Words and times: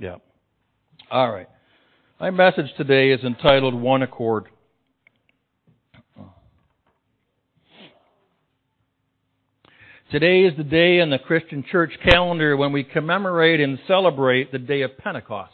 Yeah. 0.00 0.16
All 1.10 1.30
right. 1.30 1.48
My 2.18 2.30
message 2.30 2.72
today 2.78 3.10
is 3.10 3.22
entitled 3.22 3.74
One 3.74 4.02
Accord. 4.02 4.46
Today 10.10 10.44
is 10.44 10.56
the 10.56 10.64
day 10.64 11.00
in 11.00 11.10
the 11.10 11.18
Christian 11.18 11.62
church 11.70 11.92
calendar 12.02 12.56
when 12.56 12.72
we 12.72 12.82
commemorate 12.82 13.60
and 13.60 13.78
celebrate 13.86 14.50
the 14.50 14.58
day 14.58 14.80
of 14.80 14.96
Pentecost, 14.96 15.52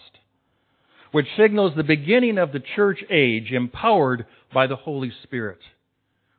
which 1.11 1.27
signals 1.37 1.73
the 1.77 1.83
beginning 1.83 2.39
of 2.39 2.53
the 2.53 2.63
church 2.77 3.01
age 3.11 3.51
empowered 3.51 4.27
by 4.55 4.69
the 4.69 4.77
Holy 4.77 5.13
Spirit. 5.25 5.59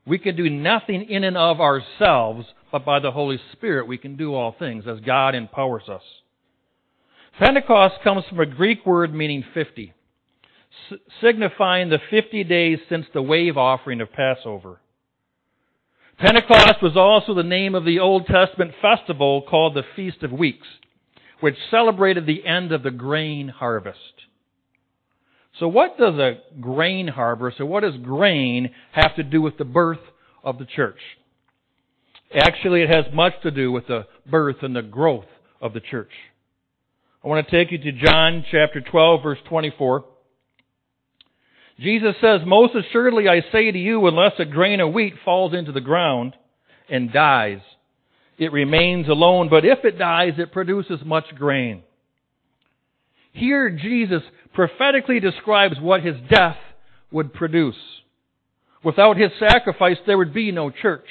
We 0.06 0.18
can 0.18 0.38
do 0.38 0.50
nothing 0.50 1.10
in 1.10 1.26
and 1.26 1.38
of 1.38 1.60
ourselves, 1.60 2.46
but 2.72 2.86
by 2.86 3.00
the 3.00 3.12
Holy 3.12 3.38
Spirit 3.52 3.86
we 3.86 3.98
can 3.98 4.16
do 4.16 4.34
all 4.34 4.56
things 4.58 4.86
as 4.88 5.02
God 5.02 5.36
empowers 5.36 5.90
us. 5.90 6.04
Pentecost 7.40 7.96
comes 8.04 8.24
from 8.28 8.40
a 8.40 8.48
Greek 8.48 8.84
word 8.84 9.14
meaning 9.14 9.44
50, 9.54 9.94
signifying 11.22 11.90
the 11.90 12.00
50 12.10 12.44
days 12.46 12.80
since 12.90 13.06
the 13.14 13.22
wave 13.22 13.58
offering 13.58 14.02
of 14.02 14.12
Passover. 14.12 14.80
Pentecost 16.18 16.82
was 16.82 16.98
also 16.98 17.36
the 17.36 17.44
name 17.44 17.76
of 17.76 17.86
the 17.86 18.00
Old 18.00 18.26
Testament 18.26 18.72
festival 18.82 19.44
called 19.44 19.76
the 19.76 19.84
Feast 19.96 20.24
of 20.24 20.32
Weeks, 20.32 20.66
which 21.40 21.56
celebrated 21.70 22.26
the 22.26 22.44
end 22.44 22.72
of 22.72 22.82
the 22.82 22.90
grain 22.90 23.50
harvest. 23.50 24.00
So 25.60 25.68
what 25.68 25.96
does 26.00 26.16
a 26.16 26.40
grain 26.60 27.08
harvest, 27.08 27.60
or 27.60 27.68
what 27.68 27.82
does 27.82 27.98
grain 27.98 28.72
have 28.94 29.16
to 29.16 29.24
do 29.24 29.44
with 29.44 29.60
the 29.60 29.66
birth 29.66 30.00
of 30.44 30.58
the 30.58 30.66
church? 30.66 31.00
Actually, 32.36 32.82
it 32.82 32.90
has 32.90 33.06
much 33.14 33.34
to 33.44 33.52
do 33.52 33.72
with 33.72 33.86
the 33.86 34.08
birth 34.26 34.58
and 34.64 34.76
the 34.76 34.82
growth 34.82 35.26
of 35.62 35.74
the 35.74 35.80
church. 35.80 36.12
I 37.24 37.28
want 37.28 37.48
to 37.48 37.52
take 37.52 37.72
you 37.72 37.80
to 37.80 37.92
John 37.92 38.46
chapter 38.52 38.80
12 38.80 39.24
verse 39.24 39.40
24. 39.50 40.06
Jesus 41.80 42.16
says, 42.22 42.42
Most 42.46 42.74
assuredly 42.76 43.28
I 43.28 43.42
say 43.52 43.72
to 43.72 43.78
you, 43.78 44.08
unless 44.08 44.34
a 44.40 44.46
grain 44.46 44.80
of 44.80 44.94
wheat 44.94 45.14
falls 45.26 45.54
into 45.54 45.72
the 45.72 45.82
ground 45.82 46.34
and 46.90 47.12
dies, 47.12 47.60
it 48.38 48.52
remains 48.52 49.08
alone, 49.08 49.50
but 49.50 49.66
if 49.66 49.80
it 49.84 49.98
dies, 49.98 50.34
it 50.38 50.52
produces 50.52 51.00
much 51.04 51.26
grain. 51.36 51.84
Here 53.34 53.70
Jesus 53.70 54.22
prophetically 54.54 55.20
describes 55.20 55.76
what 55.80 56.04
his 56.04 56.16
death 56.30 56.58
would 57.12 57.34
produce. 57.34 57.76
Without 58.84 59.18
his 59.18 59.32
sacrifice, 59.40 59.98
there 60.06 60.18
would 60.18 60.34
be 60.34 60.52
no 60.52 60.70
church, 60.70 61.08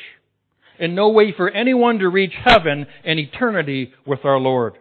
and 0.78 0.94
no 0.94 1.08
way 1.10 1.32
for 1.36 1.50
anyone 1.50 1.98
to 1.98 2.08
reach 2.08 2.32
heaven 2.44 2.86
and 3.04 3.18
eternity 3.18 3.92
with 4.04 4.24
our 4.24 4.38
Lord. 4.38 4.74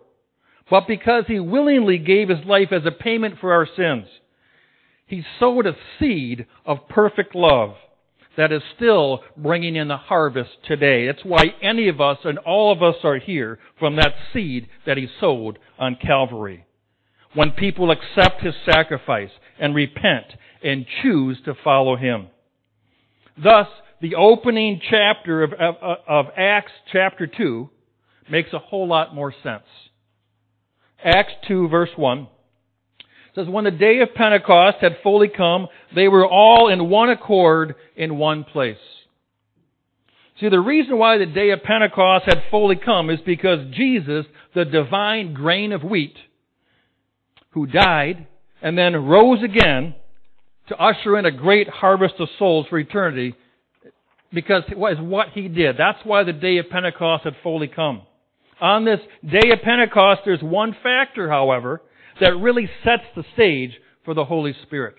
But 0.70 0.88
because 0.88 1.26
he 1.28 1.40
willingly 1.40 1.98
gave 1.98 2.30
his 2.30 2.46
life 2.46 2.72
as 2.72 2.86
a 2.86 2.92
payment 2.92 3.36
for 3.40 3.54
our 3.54 3.68
sins, 3.76 4.08
he 5.06 5.24
sowed 5.40 5.68
a 5.68 5.78
seed 6.00 6.48
of 6.66 6.90
perfect 6.90 7.36
love 7.36 7.76
that 8.38 8.52
is 8.52 8.62
still 8.76 9.22
bringing 9.38 9.76
in 9.76 9.88
the 9.88 9.98
harvest 9.98 10.50
today. 10.68 11.06
That's 11.06 11.24
why 11.24 11.54
any 11.62 11.88
of 11.88 12.02
us 12.02 12.18
and 12.24 12.38
all 12.40 12.72
of 12.72 12.84
us 12.84 12.96
are 13.04 13.18
here 13.18 13.60
from 13.80 13.96
that 13.96 14.14
seed 14.34 14.68
that 14.86 14.98
he 14.98 15.08
sowed 15.20 15.60
on 15.80 15.98
Calvary. 16.02 16.66
When 17.34 17.52
people 17.52 17.92
accept 17.92 18.42
his 18.42 18.56
sacrifice 18.66 19.30
and 19.60 19.76
repent 19.76 20.26
and 20.64 20.86
choose 21.02 21.38
to 21.46 21.54
follow 21.64 21.96
him. 21.96 22.28
Thus, 23.42 23.68
the 24.02 24.16
opening 24.16 24.82
chapter 24.90 25.44
of, 25.44 25.54
of, 25.54 25.76
of 26.08 26.26
Acts 26.38 26.72
chapter 26.92 27.28
2 27.28 27.70
makes 28.30 28.54
a 28.54 28.60
whole 28.60 28.88
lot 28.88 29.14
more 29.14 29.34
sense. 29.44 29.64
Acts 31.06 31.34
2 31.48 31.70
verse 31.70 31.92
1 31.96 32.28
says, 33.36 33.48
When 33.48 33.66
the 33.66 33.72
day 33.72 34.00
of 34.00 34.16
Pentecost 34.16 34.78
had 34.82 34.98
fully 35.04 35.28
come, 35.28 35.68
they 35.94 36.08
were 36.08 36.28
all 36.28 36.70
in 36.70 36.90
one 36.90 37.10
accord 37.10 37.76
in 37.96 38.18
one 38.18 38.44
place. 38.44 38.78
See, 40.40 40.50
the 40.50 40.60
reason 40.60 40.98
why 40.98 41.18
the 41.18 41.26
day 41.26 41.52
of 41.52 41.64
Pentecost 41.64 42.26
had 42.26 42.44
fully 42.50 42.76
come 42.76 43.10
is 43.10 43.20
because 43.26 43.60
Jesus, 43.74 44.26
the 44.54 44.66
divine 44.66 45.34
grain 45.34 45.72
of 45.72 45.84
wheat, 45.84 46.16
who 47.52 47.68
died 47.68 48.28
and 48.62 48.78
then 48.78 48.96
rose 48.96 49.44
again 49.44 49.96
to 50.68 50.78
usher 50.78 51.18
in 51.18 51.26
a 51.26 51.32
great 51.32 51.70
harvest 51.70 52.16
of 52.20 52.28
souls 52.40 52.66
for 52.70 52.80
eternity, 52.80 53.36
because 54.34 54.64
it 54.70 54.78
was 54.78 54.98
what 55.00 55.30
he 55.30 55.48
did. 55.48 55.78
That's 55.78 56.04
why 56.04 56.24
the 56.24 56.34
day 56.34 56.58
of 56.58 56.70
Pentecost 56.70 57.24
had 57.24 57.36
fully 57.44 57.68
come. 57.68 58.02
On 58.62 58.86
this 58.86 59.00
day 59.24 59.52
of 59.52 59.62
Pentecost, 59.62 60.22
there's 60.26 60.42
one 60.42 60.76
factor, 60.82 61.30
however, 61.30 61.82
that 62.22 62.38
really 62.38 62.70
sets 62.84 63.04
the 63.16 63.26
stage 63.34 63.72
for 64.06 64.14
the 64.14 64.26
Holy 64.26 64.56
Spirit. 64.64 64.96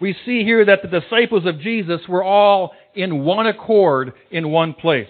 We 0.00 0.14
see 0.24 0.44
here 0.44 0.64
that 0.64 0.80
the 0.82 1.00
disciples 1.00 1.46
of 1.46 1.60
Jesus 1.60 2.00
were 2.08 2.22
all 2.22 2.72
in 2.94 3.24
one 3.24 3.46
accord 3.46 4.12
in 4.30 4.50
one 4.50 4.74
place. 4.74 5.08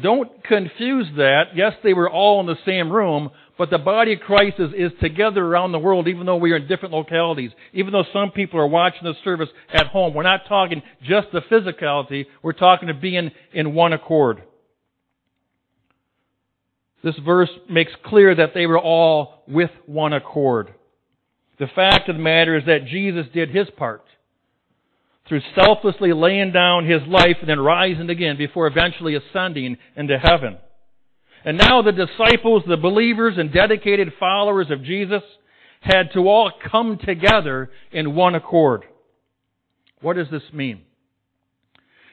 Don't 0.00 0.44
confuse 0.44 1.06
that. 1.16 1.44
Yes, 1.54 1.72
they 1.82 1.94
were 1.94 2.10
all 2.10 2.40
in 2.40 2.46
the 2.46 2.58
same 2.66 2.92
room, 2.92 3.30
but 3.56 3.70
the 3.70 3.78
body 3.78 4.12
of 4.12 4.20
Christ 4.20 4.56
is, 4.58 4.70
is 4.76 4.92
together 5.00 5.42
around 5.42 5.72
the 5.72 5.78
world 5.78 6.06
even 6.06 6.26
though 6.26 6.36
we 6.36 6.52
are 6.52 6.56
in 6.56 6.68
different 6.68 6.94
localities. 6.94 7.50
Even 7.72 7.92
though 7.92 8.04
some 8.12 8.30
people 8.30 8.60
are 8.60 8.66
watching 8.66 9.04
the 9.04 9.14
service 9.24 9.48
at 9.72 9.86
home. 9.86 10.12
We're 10.12 10.22
not 10.22 10.42
talking 10.48 10.82
just 11.02 11.28
the 11.32 11.40
physicality. 11.50 12.26
We're 12.42 12.52
talking 12.52 12.88
to 12.88 12.94
being 12.94 13.30
in 13.54 13.74
one 13.74 13.94
accord. 13.94 14.42
This 17.06 17.14
verse 17.24 17.50
makes 17.70 17.92
clear 18.04 18.34
that 18.34 18.50
they 18.52 18.66
were 18.66 18.80
all 18.80 19.44
with 19.46 19.70
one 19.86 20.12
accord. 20.12 20.74
The 21.56 21.68
fact 21.72 22.08
of 22.08 22.16
the 22.16 22.20
matter 22.20 22.56
is 22.56 22.64
that 22.66 22.88
Jesus 22.90 23.26
did 23.32 23.50
his 23.50 23.68
part 23.78 24.02
through 25.28 25.42
selflessly 25.54 26.12
laying 26.12 26.50
down 26.50 26.84
his 26.84 27.02
life 27.06 27.36
and 27.38 27.48
then 27.48 27.60
rising 27.60 28.10
again 28.10 28.36
before 28.36 28.66
eventually 28.66 29.14
ascending 29.14 29.76
into 29.94 30.18
heaven. 30.18 30.58
And 31.44 31.56
now 31.56 31.80
the 31.80 31.92
disciples, 31.92 32.64
the 32.66 32.76
believers 32.76 33.34
and 33.38 33.52
dedicated 33.52 34.14
followers 34.18 34.72
of 34.72 34.82
Jesus 34.82 35.22
had 35.82 36.12
to 36.14 36.26
all 36.28 36.50
come 36.72 36.98
together 36.98 37.70
in 37.92 38.16
one 38.16 38.34
accord. 38.34 38.82
What 40.00 40.16
does 40.16 40.26
this 40.32 40.52
mean? 40.52 40.80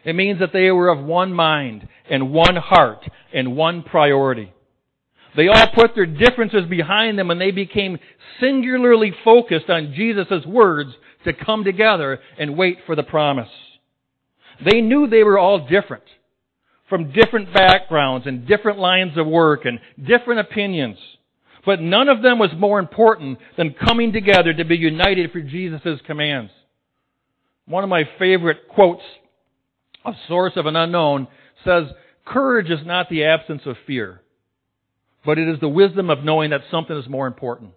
It 0.06 0.14
means 0.14 0.40
that 0.40 0.54
they 0.54 0.70
were 0.70 0.90
of 0.90 1.04
one 1.04 1.34
mind 1.34 1.88
and 2.08 2.32
one 2.32 2.58
heart 2.58 3.10
and 3.34 3.58
one 3.58 3.82
priority. 3.82 4.54
They 5.36 5.48
all 5.48 5.68
put 5.74 5.96
their 5.96 6.06
differences 6.06 6.66
behind 6.70 7.18
them 7.18 7.32
and 7.32 7.42
they 7.42 7.52
became 7.52 8.00
singularly 8.40 9.14
focused 9.24 9.70
on 9.70 9.94
Jesus' 9.96 10.46
words 10.46 10.92
to 11.26 11.34
come 11.34 11.64
together 11.64 12.20
and 12.38 12.58
wait 12.58 12.80
for 12.86 12.96
the 12.96 13.04
promise. 13.04 13.50
They 14.64 14.82
knew 14.82 15.08
they 15.08 15.24
were 15.24 15.40
all 15.40 15.68
different 15.68 16.04
from 16.90 17.12
different 17.12 17.54
backgrounds 17.54 18.28
and 18.28 18.48
different 18.48 18.78
lines 18.78 19.18
of 19.18 19.26
work 19.26 19.66
and 19.66 19.80
different 20.06 20.42
opinions. 20.42 20.98
But 21.66 21.82
none 21.82 22.10
of 22.10 22.22
them 22.22 22.40
was 22.40 22.52
more 22.58 22.78
important 22.78 23.40
than 23.58 23.74
coming 23.74 24.12
together 24.12 24.54
to 24.54 24.66
be 24.66 24.76
united 24.76 25.32
for 25.32 25.42
Jesus' 25.42 26.02
commands. 26.06 26.52
One 27.66 27.84
of 27.84 27.90
my 27.90 28.04
favorite 28.20 28.68
quotes, 28.68 29.02
a 30.06 30.12
source 30.28 30.54
of 30.58 30.66
an 30.66 30.76
unknown, 30.76 31.28
says, 31.64 31.86
Courage 32.26 32.70
is 32.70 32.86
not 32.86 33.10
the 33.10 33.24
absence 33.24 33.62
of 33.66 33.78
fear 33.88 34.23
but 35.26 35.38
it 35.38 35.48
is 35.48 35.60
the 35.60 35.70
wisdom 35.70 36.10
of 36.10 36.24
knowing 36.24 36.52
that 36.52 36.62
something 36.70 36.98
is 36.98 37.08
more 37.08 37.28
important. 37.28 37.72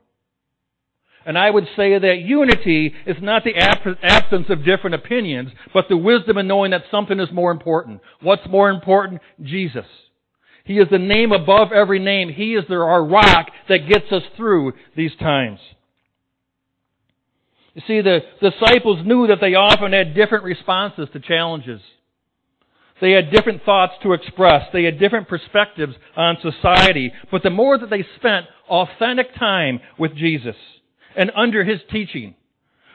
And 1.25 1.37
I 1.37 1.51
would 1.51 1.67
say 1.77 1.99
that 1.99 2.21
unity 2.21 2.95
is 3.05 3.17
not 3.21 3.43
the 3.43 3.57
absence 3.57 4.47
of 4.49 4.65
different 4.65 4.95
opinions, 4.95 5.51
but 5.75 5.87
the 5.89 5.97
wisdom 5.97 6.39
in 6.39 6.47
knowing 6.47 6.71
that 6.71 6.85
something 6.91 7.19
is 7.19 7.29
more 7.33 7.51
important. 7.51 8.01
What's 8.23 8.47
more 8.49 8.71
important? 8.71 9.21
Jesus. 9.43 9.87
He 10.65 10.79
is 10.79 10.87
the 10.91 10.99
name 10.99 11.33
above 11.33 11.73
every 11.73 11.99
name. 11.99 12.29
He 12.29 12.55
is 12.55 12.65
our 12.71 13.05
rock 13.05 13.49
that 13.69 13.89
gets 13.89 14.11
us 14.13 14.23
through 14.37 14.75
these 14.97 15.15
times. 15.19 15.59
You 17.75 17.83
see, 17.87 18.01
the 18.01 18.21
disciples 18.41 19.05
knew 19.05 19.27
that 19.27 19.39
they 19.41 19.55
often 19.55 19.93
had 19.93 20.15
different 20.15 20.45
responses 20.45 21.09
to 21.13 21.21
challenges. 21.21 21.81
They 23.01 23.13
had 23.13 23.31
different 23.31 23.63
thoughts 23.65 23.95
to 24.03 24.15
express. 24.15 24.69
They 24.73 24.85
had 24.85 24.99
different 24.99 25.29
perspectives 25.29 25.95
on 26.17 26.39
society. 26.41 27.13
But 27.31 27.43
the 27.43 27.51
more 27.51 27.77
that 27.79 27.91
they 27.91 28.05
spent 28.17 28.47
authentic 28.69 29.35
time 29.35 29.81
with 29.99 30.15
Jesus 30.15 30.57
and 31.15 31.31
under 31.37 31.65
His 31.65 31.81
teaching, 31.91 32.35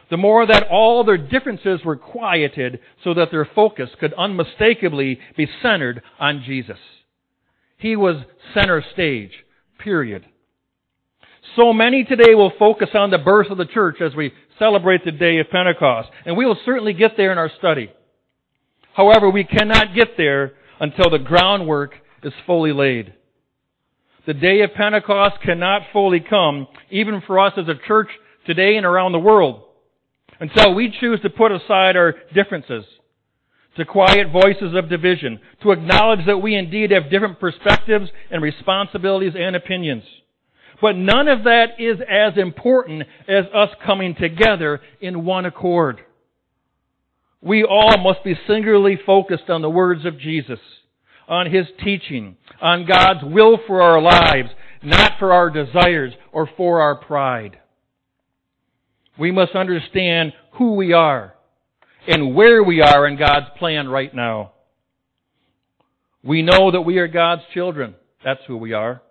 the 0.09 0.17
more 0.17 0.45
that 0.45 0.67
all 0.69 1.03
their 1.03 1.17
differences 1.17 1.81
were 1.85 1.95
quieted 1.95 2.79
so 3.03 3.13
that 3.13 3.31
their 3.31 3.49
focus 3.55 3.89
could 3.99 4.13
unmistakably 4.15 5.19
be 5.37 5.47
centered 5.61 6.01
on 6.19 6.43
Jesus. 6.45 6.77
He 7.77 7.95
was 7.95 8.17
center 8.53 8.83
stage, 8.93 9.31
period. 9.79 10.25
So 11.55 11.73
many 11.73 12.03
today 12.03 12.35
will 12.35 12.51
focus 12.59 12.89
on 12.93 13.09
the 13.09 13.17
birth 13.17 13.49
of 13.49 13.57
the 13.57 13.65
church 13.65 14.01
as 14.01 14.15
we 14.15 14.33
celebrate 14.59 15.05
the 15.05 15.11
day 15.11 15.39
of 15.39 15.49
Pentecost. 15.49 16.09
And 16.25 16.37
we 16.37 16.45
will 16.45 16.57
certainly 16.65 16.93
get 16.93 17.17
there 17.17 17.31
in 17.31 17.37
our 17.37 17.51
study. 17.57 17.91
However, 18.93 19.29
we 19.29 19.43
cannot 19.43 19.95
get 19.95 20.17
there 20.17 20.53
until 20.79 21.09
the 21.09 21.19
groundwork 21.19 21.93
is 22.23 22.33
fully 22.45 22.73
laid. 22.73 23.13
The 24.27 24.33
day 24.33 24.61
of 24.61 24.73
Pentecost 24.75 25.41
cannot 25.43 25.83
fully 25.91 26.19
come, 26.19 26.67
even 26.89 27.21
for 27.25 27.39
us 27.39 27.53
as 27.57 27.67
a 27.67 27.87
church 27.87 28.09
today 28.45 28.77
and 28.77 28.85
around 28.85 29.13
the 29.13 29.19
world, 29.19 29.63
until 30.39 30.75
we 30.75 30.95
choose 30.99 31.19
to 31.21 31.29
put 31.29 31.51
aside 31.51 31.95
our 31.95 32.15
differences, 32.33 32.85
to 33.77 33.85
quiet 33.85 34.31
voices 34.31 34.75
of 34.75 34.89
division, 34.89 35.39
to 35.63 35.71
acknowledge 35.71 36.25
that 36.27 36.37
we 36.37 36.55
indeed 36.55 36.91
have 36.91 37.09
different 37.09 37.39
perspectives 37.39 38.09
and 38.29 38.43
responsibilities 38.43 39.33
and 39.37 39.55
opinions. 39.55 40.03
But 40.81 40.95
none 40.95 41.27
of 41.27 41.43
that 41.43 41.79
is 41.79 41.99
as 42.09 42.37
important 42.37 43.03
as 43.27 43.45
us 43.53 43.69
coming 43.85 44.15
together 44.15 44.81
in 44.99 45.25
one 45.25 45.45
accord. 45.45 45.99
We 47.41 47.63
all 47.63 47.97
must 47.97 48.23
be 48.23 48.35
singularly 48.47 48.99
focused 49.05 49.49
on 49.49 49.61
the 49.61 49.69
words 49.69 50.05
of 50.05 50.19
Jesus, 50.19 50.59
on 51.27 51.51
His 51.51 51.65
teaching, 51.83 52.37
on 52.61 52.85
God's 52.85 53.23
will 53.23 53.57
for 53.65 53.81
our 53.81 54.01
lives, 54.01 54.49
not 54.83 55.13
for 55.17 55.33
our 55.33 55.49
desires 55.49 56.13
or 56.31 56.47
for 56.55 56.81
our 56.81 56.95
pride. 56.95 57.57
We 59.17 59.31
must 59.31 59.55
understand 59.55 60.33
who 60.53 60.75
we 60.75 60.93
are 60.93 61.33
and 62.07 62.35
where 62.35 62.63
we 62.63 62.81
are 62.81 63.07
in 63.07 63.17
God's 63.17 63.47
plan 63.57 63.87
right 63.89 64.13
now. 64.13 64.53
We 66.23 66.41
know 66.43 66.71
that 66.71 66.81
we 66.81 66.97
are 66.97 67.07
God's 67.07 67.41
children. 67.53 67.95
That's 68.23 68.41
who 68.47 68.57
we 68.57 68.73
are. 68.73 69.01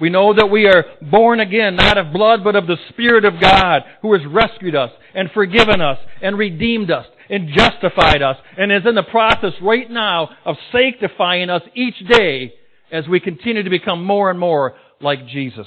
We 0.00 0.10
know 0.10 0.34
that 0.34 0.50
we 0.50 0.66
are 0.66 0.84
born 1.00 1.40
again, 1.40 1.76
not 1.76 1.96
of 1.96 2.12
blood, 2.12 2.44
but 2.44 2.54
of 2.54 2.66
the 2.66 2.76
Spirit 2.90 3.24
of 3.24 3.40
God, 3.40 3.82
who 4.02 4.12
has 4.12 4.22
rescued 4.26 4.74
us 4.74 4.90
and 5.14 5.30
forgiven 5.32 5.80
us 5.80 5.98
and 6.20 6.36
redeemed 6.36 6.90
us 6.90 7.06
and 7.30 7.48
justified 7.56 8.20
us 8.20 8.36
and 8.58 8.70
is 8.70 8.82
in 8.86 8.94
the 8.94 9.02
process 9.02 9.52
right 9.62 9.90
now 9.90 10.28
of 10.44 10.56
sanctifying 10.70 11.48
us 11.48 11.62
each 11.74 11.98
day 12.10 12.52
as 12.92 13.08
we 13.08 13.20
continue 13.20 13.62
to 13.62 13.70
become 13.70 14.04
more 14.04 14.30
and 14.30 14.38
more 14.38 14.74
like 15.00 15.26
Jesus. 15.26 15.66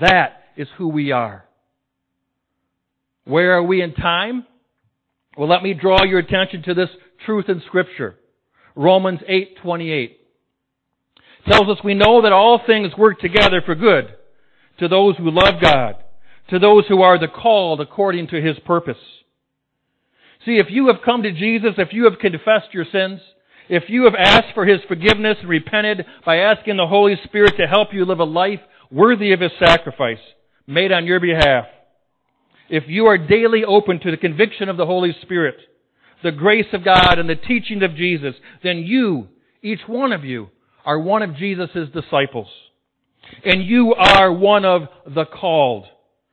That 0.00 0.42
is 0.56 0.68
who 0.76 0.88
we 0.88 1.12
are. 1.12 1.44
Where 3.24 3.56
are 3.56 3.62
we 3.62 3.82
in 3.82 3.94
time? 3.94 4.44
Well, 5.36 5.48
let 5.48 5.62
me 5.62 5.74
draw 5.74 6.04
your 6.04 6.18
attention 6.18 6.62
to 6.64 6.74
this 6.74 6.90
truth 7.24 7.48
in 7.48 7.62
Scripture. 7.66 8.16
Romans 8.74 9.20
8:28 9.28 10.15
tells 11.48 11.68
us 11.68 11.84
we 11.84 11.94
know 11.94 12.22
that 12.22 12.32
all 12.32 12.60
things 12.66 12.92
work 12.96 13.20
together 13.20 13.62
for 13.64 13.74
good 13.74 14.14
to 14.78 14.88
those 14.88 15.16
who 15.16 15.30
love 15.30 15.60
God, 15.60 15.96
to 16.50 16.58
those 16.58 16.84
who 16.88 17.02
are 17.02 17.18
the 17.18 17.28
called 17.28 17.80
according 17.80 18.28
to 18.28 18.42
His 18.42 18.58
purpose. 18.60 18.98
See, 20.44 20.58
if 20.58 20.66
you 20.70 20.88
have 20.88 21.04
come 21.04 21.22
to 21.22 21.32
Jesus, 21.32 21.74
if 21.78 21.92
you 21.92 22.04
have 22.04 22.18
confessed 22.18 22.72
your 22.72 22.86
sins, 22.90 23.20
if 23.68 23.84
you 23.88 24.04
have 24.04 24.14
asked 24.14 24.54
for 24.54 24.64
His 24.64 24.80
forgiveness 24.86 25.38
and 25.40 25.48
repented 25.48 26.04
by 26.24 26.36
asking 26.36 26.76
the 26.76 26.86
Holy 26.86 27.16
Spirit 27.24 27.54
to 27.58 27.66
help 27.66 27.88
you 27.92 28.04
live 28.04 28.20
a 28.20 28.24
life 28.24 28.60
worthy 28.90 29.32
of 29.32 29.40
His 29.40 29.52
sacrifice 29.58 30.20
made 30.66 30.92
on 30.92 31.06
your 31.06 31.20
behalf, 31.20 31.66
if 32.68 32.84
you 32.86 33.06
are 33.06 33.18
daily 33.18 33.64
open 33.64 34.00
to 34.00 34.10
the 34.10 34.16
conviction 34.16 34.68
of 34.68 34.76
the 34.76 34.86
Holy 34.86 35.14
Spirit, 35.22 35.56
the 36.22 36.32
grace 36.32 36.66
of 36.72 36.84
God 36.84 37.18
and 37.18 37.28
the 37.28 37.36
teaching 37.36 37.82
of 37.82 37.94
Jesus, 37.94 38.34
then 38.62 38.78
you, 38.78 39.28
each 39.62 39.80
one 39.86 40.12
of 40.12 40.24
you, 40.24 40.50
are 40.86 40.98
one 40.98 41.22
of 41.22 41.36
Jesus' 41.36 41.90
disciples. 41.92 42.48
And 43.44 43.62
you 43.62 43.94
are 43.94 44.32
one 44.32 44.64
of 44.64 44.82
the 45.04 45.24
called, 45.26 45.84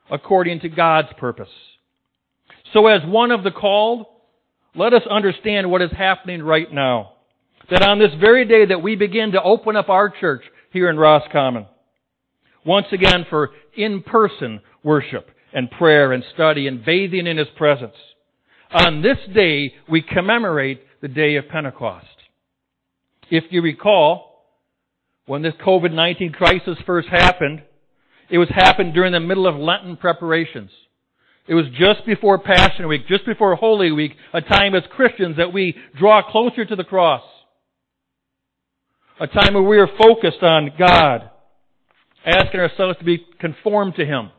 according 0.10 0.62
to 0.62 0.70
God's 0.70 1.10
purpose. 1.18 1.50
So 2.72 2.88
as 2.88 3.02
one 3.06 3.32
of 3.32 3.44
the 3.44 3.52
called, 3.52 4.06
let 4.76 4.94
us 4.94 5.02
understand 5.10 5.70
what 5.70 5.82
is 5.82 5.92
happening 5.92 6.42
right 6.42 6.72
now. 6.72 7.14
That 7.70 7.82
on 7.82 7.98
this 7.98 8.12
very 8.20 8.46
day 8.46 8.66
that 8.68 8.82
we 8.82 8.96
begin 8.96 9.32
to 9.32 9.42
open 9.42 9.76
up 9.76 9.90
our 9.90 10.10
church 10.10 10.44
here 10.72 10.90
in 10.90 10.98
Roscommon, 10.98 11.66
once 12.66 12.88
again 12.92 13.26
for 13.30 13.52
in-person 13.76 14.62
worship 14.84 15.30
and 15.52 15.70
prayer 15.72 16.12
and 16.12 16.24
study 16.34 16.68
and 16.68 16.86
bathing 16.86 17.28
in 17.28 17.38
His 17.38 17.48
presence. 17.58 17.96
On 18.72 19.02
this 19.02 19.18
day, 19.34 19.74
we 19.90 20.02
commemorate 20.02 20.82
the 21.02 21.08
day 21.08 21.36
of 21.36 21.48
Pentecost. 21.48 22.08
If 23.30 23.46
you 23.52 23.62
recall, 23.62 24.33
when 25.26 25.42
this 25.42 25.54
COVID-19 25.66 26.34
crisis 26.34 26.78
first 26.86 27.08
happened, 27.08 27.62
it 28.30 28.38
was 28.38 28.50
happened 28.50 28.94
during 28.94 29.14
the 29.14 29.20
middle 29.20 29.48
of 29.48 29.56
Lenten 29.56 29.98
preparations. 29.98 30.72
It 31.48 31.56
was 31.56 31.66
just 31.78 32.06
before 32.06 32.40
Passion 32.40 32.88
Week, 32.88 33.08
just 33.08 33.26
before 33.26 33.56
Holy 33.56 33.92
Week, 33.92 34.14
a 34.34 34.42
time 34.42 34.76
as 34.76 34.84
Christians 34.96 35.38
that 35.38 35.52
we 35.52 35.76
draw 35.98 36.22
closer 36.30 36.66
to 36.66 36.76
the 36.76 36.84
cross. 36.84 37.24
A 39.20 39.28
time 39.28 39.54
where 39.54 39.64
we 39.64 39.78
are 39.78 39.90
focused 40.02 40.42
on 40.42 40.72
God, 40.78 41.30
asking 42.26 42.60
ourselves 42.60 42.98
to 43.00 43.06
be 43.06 43.26
conformed 43.40 43.96
to 43.96 44.06
Him. 44.06 44.32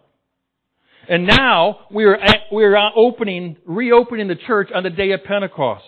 And 1.08 1.26
now 1.26 1.80
we 1.90 2.04
are, 2.04 2.16
at, 2.16 2.44
we 2.50 2.64
are 2.64 2.76
opening, 2.96 3.56
reopening 3.66 4.28
the 4.28 4.36
church 4.36 4.70
on 4.74 4.82
the 4.82 4.90
day 4.90 5.12
of 5.12 5.24
Pentecost. 5.24 5.84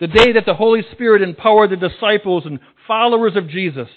The 0.00 0.06
day 0.06 0.32
that 0.32 0.46
the 0.46 0.54
Holy 0.54 0.82
Spirit 0.92 1.22
empowered 1.22 1.70
the 1.70 1.76
disciples 1.76 2.44
and 2.46 2.58
followers 2.86 3.36
of 3.36 3.48
Jesus 3.48 3.88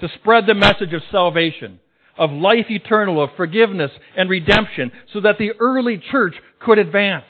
to 0.00 0.08
spread 0.20 0.46
the 0.46 0.54
message 0.54 0.92
of 0.92 1.02
salvation, 1.10 1.80
of 2.16 2.30
life 2.30 2.66
eternal, 2.70 3.22
of 3.22 3.30
forgiveness 3.36 3.90
and 4.16 4.30
redemption 4.30 4.92
so 5.12 5.20
that 5.20 5.38
the 5.38 5.52
early 5.60 6.02
church 6.10 6.34
could 6.60 6.78
advance. 6.78 7.24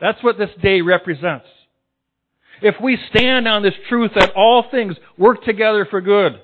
That's 0.00 0.22
what 0.22 0.38
this 0.38 0.50
day 0.62 0.80
represents. 0.80 1.46
If 2.60 2.76
we 2.82 2.98
stand 3.10 3.46
on 3.46 3.62
this 3.62 3.74
truth 3.88 4.12
that 4.16 4.34
all 4.34 4.64
things 4.70 4.96
work 5.16 5.44
together 5.44 5.86
for 5.88 6.00
good 6.00 6.40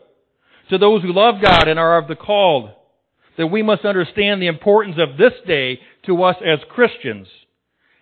to 0.70 0.78
those 0.78 1.02
who 1.02 1.12
love 1.12 1.36
God 1.42 1.68
and 1.68 1.78
are 1.78 1.98
of 1.98 2.08
the 2.08 2.16
called, 2.16 2.70
then 3.36 3.50
we 3.50 3.62
must 3.62 3.84
understand 3.84 4.40
the 4.40 4.46
importance 4.46 4.96
of 4.98 5.18
this 5.18 5.32
day 5.46 5.80
to 6.06 6.22
us 6.22 6.36
as 6.44 6.60
Christians 6.70 7.26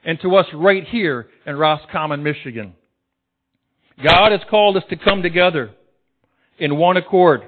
and 0.04 0.20
to 0.20 0.36
us 0.36 0.46
right 0.54 0.86
here 0.86 1.28
in 1.46 1.56
Roscommon, 1.56 2.22
Michigan. 2.22 2.74
God 3.96 4.32
has 4.32 4.40
called 4.48 4.76
us 4.76 4.84
to 4.90 4.96
come 4.96 5.22
together 5.22 5.70
in 6.58 6.76
one 6.76 6.96
accord, 6.96 7.42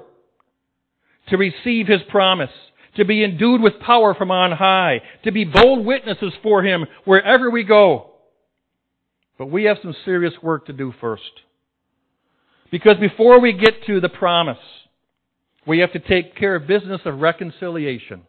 to 1.29 1.37
receive 1.37 1.87
His 1.87 2.01
promise, 2.09 2.51
to 2.97 3.05
be 3.05 3.23
endued 3.23 3.61
with 3.61 3.79
power 3.79 4.13
from 4.13 4.31
on 4.31 4.51
high, 4.51 5.01
to 5.23 5.31
be 5.31 5.43
bold 5.45 5.85
witnesses 5.85 6.33
for 6.43 6.63
Him 6.63 6.85
wherever 7.03 7.49
we 7.49 7.63
go. 7.63 8.11
But 9.37 9.47
we 9.47 9.65
have 9.65 9.77
some 9.81 9.95
serious 10.05 10.33
work 10.41 10.67
to 10.67 10.73
do 10.73 10.93
first. 11.01 11.23
Because 12.71 12.97
before 12.97 13.39
we 13.39 13.53
get 13.53 13.85
to 13.87 13.99
the 13.99 14.09
promise, 14.09 14.57
we 15.67 15.79
have 15.79 15.93
to 15.93 15.99
take 15.99 16.35
care 16.35 16.55
of 16.55 16.67
business 16.67 17.01
of 17.05 17.19
reconciliation 17.19 18.23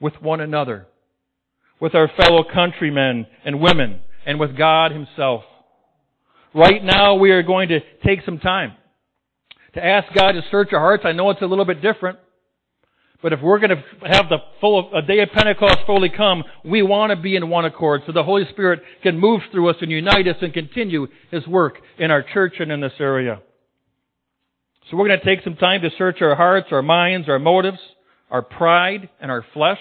with 0.00 0.14
one 0.20 0.40
another, 0.40 0.86
with 1.80 1.94
our 1.94 2.10
fellow 2.16 2.44
countrymen 2.52 3.26
and 3.44 3.60
women, 3.60 4.00
and 4.26 4.40
with 4.40 4.56
God 4.56 4.92
Himself. 4.92 5.44
Right 6.54 6.82
now, 6.84 7.14
we 7.14 7.30
are 7.30 7.42
going 7.42 7.68
to 7.70 7.80
take 8.04 8.20
some 8.24 8.38
time 8.38 8.74
to 9.74 9.84
ask 9.84 10.12
God 10.14 10.32
to 10.32 10.42
search 10.50 10.72
our 10.72 10.80
hearts. 10.80 11.04
I 11.06 11.12
know 11.12 11.30
it's 11.30 11.40
a 11.42 11.46
little 11.46 11.64
bit 11.64 11.80
different. 11.80 12.18
But 13.22 13.32
if 13.32 13.40
we're 13.40 13.60
going 13.60 13.70
to 13.70 14.08
have 14.08 14.28
the 14.28 14.38
full 14.60 14.90
a 14.92 15.00
day 15.00 15.20
of 15.20 15.30
Pentecost 15.30 15.78
fully 15.86 16.08
come, 16.08 16.42
we 16.64 16.82
want 16.82 17.10
to 17.10 17.16
be 17.16 17.36
in 17.36 17.48
one 17.48 17.64
accord 17.64 18.02
so 18.04 18.12
the 18.12 18.24
Holy 18.24 18.44
Spirit 18.50 18.82
can 19.04 19.18
move 19.18 19.42
through 19.52 19.70
us 19.70 19.76
and 19.80 19.92
unite 19.92 20.26
us 20.26 20.36
and 20.42 20.52
continue 20.52 21.06
His 21.30 21.46
work 21.46 21.78
in 21.98 22.10
our 22.10 22.24
church 22.34 22.54
and 22.58 22.72
in 22.72 22.80
this 22.80 22.92
area. 22.98 23.40
So 24.90 24.96
we're 24.96 25.06
going 25.06 25.20
to 25.20 25.24
take 25.24 25.44
some 25.44 25.54
time 25.54 25.82
to 25.82 25.90
search 25.96 26.20
our 26.20 26.34
hearts, 26.34 26.68
our 26.72 26.82
minds, 26.82 27.28
our 27.28 27.38
motives, 27.38 27.78
our 28.28 28.42
pride, 28.42 29.08
and 29.20 29.30
our 29.30 29.44
flesh 29.54 29.78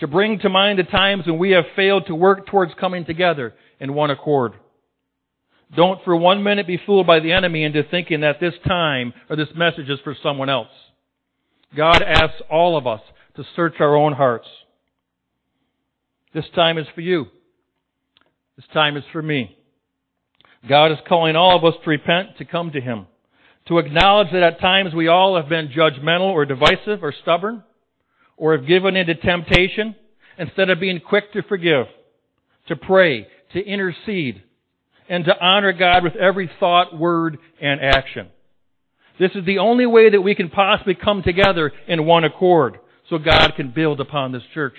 to 0.00 0.06
bring 0.06 0.38
to 0.40 0.50
mind 0.50 0.78
the 0.78 0.84
times 0.84 1.26
when 1.26 1.38
we 1.38 1.52
have 1.52 1.64
failed 1.74 2.06
to 2.08 2.14
work 2.14 2.46
towards 2.46 2.72
coming 2.78 3.06
together 3.06 3.54
in 3.80 3.94
one 3.94 4.10
accord. 4.10 4.52
Don't 5.74 6.02
for 6.04 6.14
one 6.14 6.42
minute 6.42 6.66
be 6.66 6.80
fooled 6.86 7.06
by 7.06 7.20
the 7.20 7.32
enemy 7.32 7.64
into 7.64 7.82
thinking 7.82 8.20
that 8.20 8.40
this 8.40 8.54
time 8.66 9.12
or 9.28 9.36
this 9.36 9.48
message 9.56 9.88
is 9.88 9.98
for 10.04 10.16
someone 10.22 10.48
else. 10.48 10.68
God 11.76 12.02
asks 12.02 12.40
all 12.50 12.78
of 12.78 12.86
us 12.86 13.00
to 13.36 13.44
search 13.56 13.74
our 13.80 13.96
own 13.96 14.12
hearts. 14.12 14.46
This 16.32 16.44
time 16.54 16.78
is 16.78 16.86
for 16.94 17.00
you. 17.00 17.26
This 18.56 18.66
time 18.72 18.96
is 18.96 19.04
for 19.12 19.22
me. 19.22 19.56
God 20.68 20.92
is 20.92 20.98
calling 21.08 21.36
all 21.36 21.56
of 21.56 21.64
us 21.64 21.78
to 21.82 21.90
repent, 21.90 22.38
to 22.38 22.44
come 22.44 22.70
to 22.72 22.80
Him, 22.80 23.06
to 23.68 23.78
acknowledge 23.78 24.32
that 24.32 24.42
at 24.42 24.60
times 24.60 24.94
we 24.94 25.08
all 25.08 25.36
have 25.36 25.48
been 25.48 25.68
judgmental 25.68 26.32
or 26.32 26.44
divisive 26.44 27.02
or 27.02 27.14
stubborn, 27.22 27.62
or 28.36 28.56
have 28.56 28.66
given 28.66 28.96
into 28.96 29.14
temptation, 29.14 29.94
instead 30.38 30.70
of 30.70 30.80
being 30.80 31.00
quick 31.00 31.32
to 31.32 31.42
forgive, 31.42 31.86
to 32.68 32.76
pray, 32.76 33.26
to 33.52 33.64
intercede, 33.64 34.42
and 35.08 35.24
to 35.24 35.38
honor 35.40 35.72
God 35.72 36.02
with 36.02 36.16
every 36.16 36.50
thought, 36.58 36.96
word, 36.98 37.38
and 37.60 37.80
action. 37.80 38.28
This 39.18 39.30
is 39.34 39.46
the 39.46 39.58
only 39.58 39.86
way 39.86 40.10
that 40.10 40.20
we 40.20 40.34
can 40.34 40.50
possibly 40.50 40.94
come 40.94 41.22
together 41.22 41.72
in 41.88 42.04
one 42.04 42.24
accord 42.24 42.78
so 43.08 43.18
God 43.18 43.52
can 43.56 43.70
build 43.70 44.00
upon 44.00 44.32
this 44.32 44.42
church. 44.52 44.76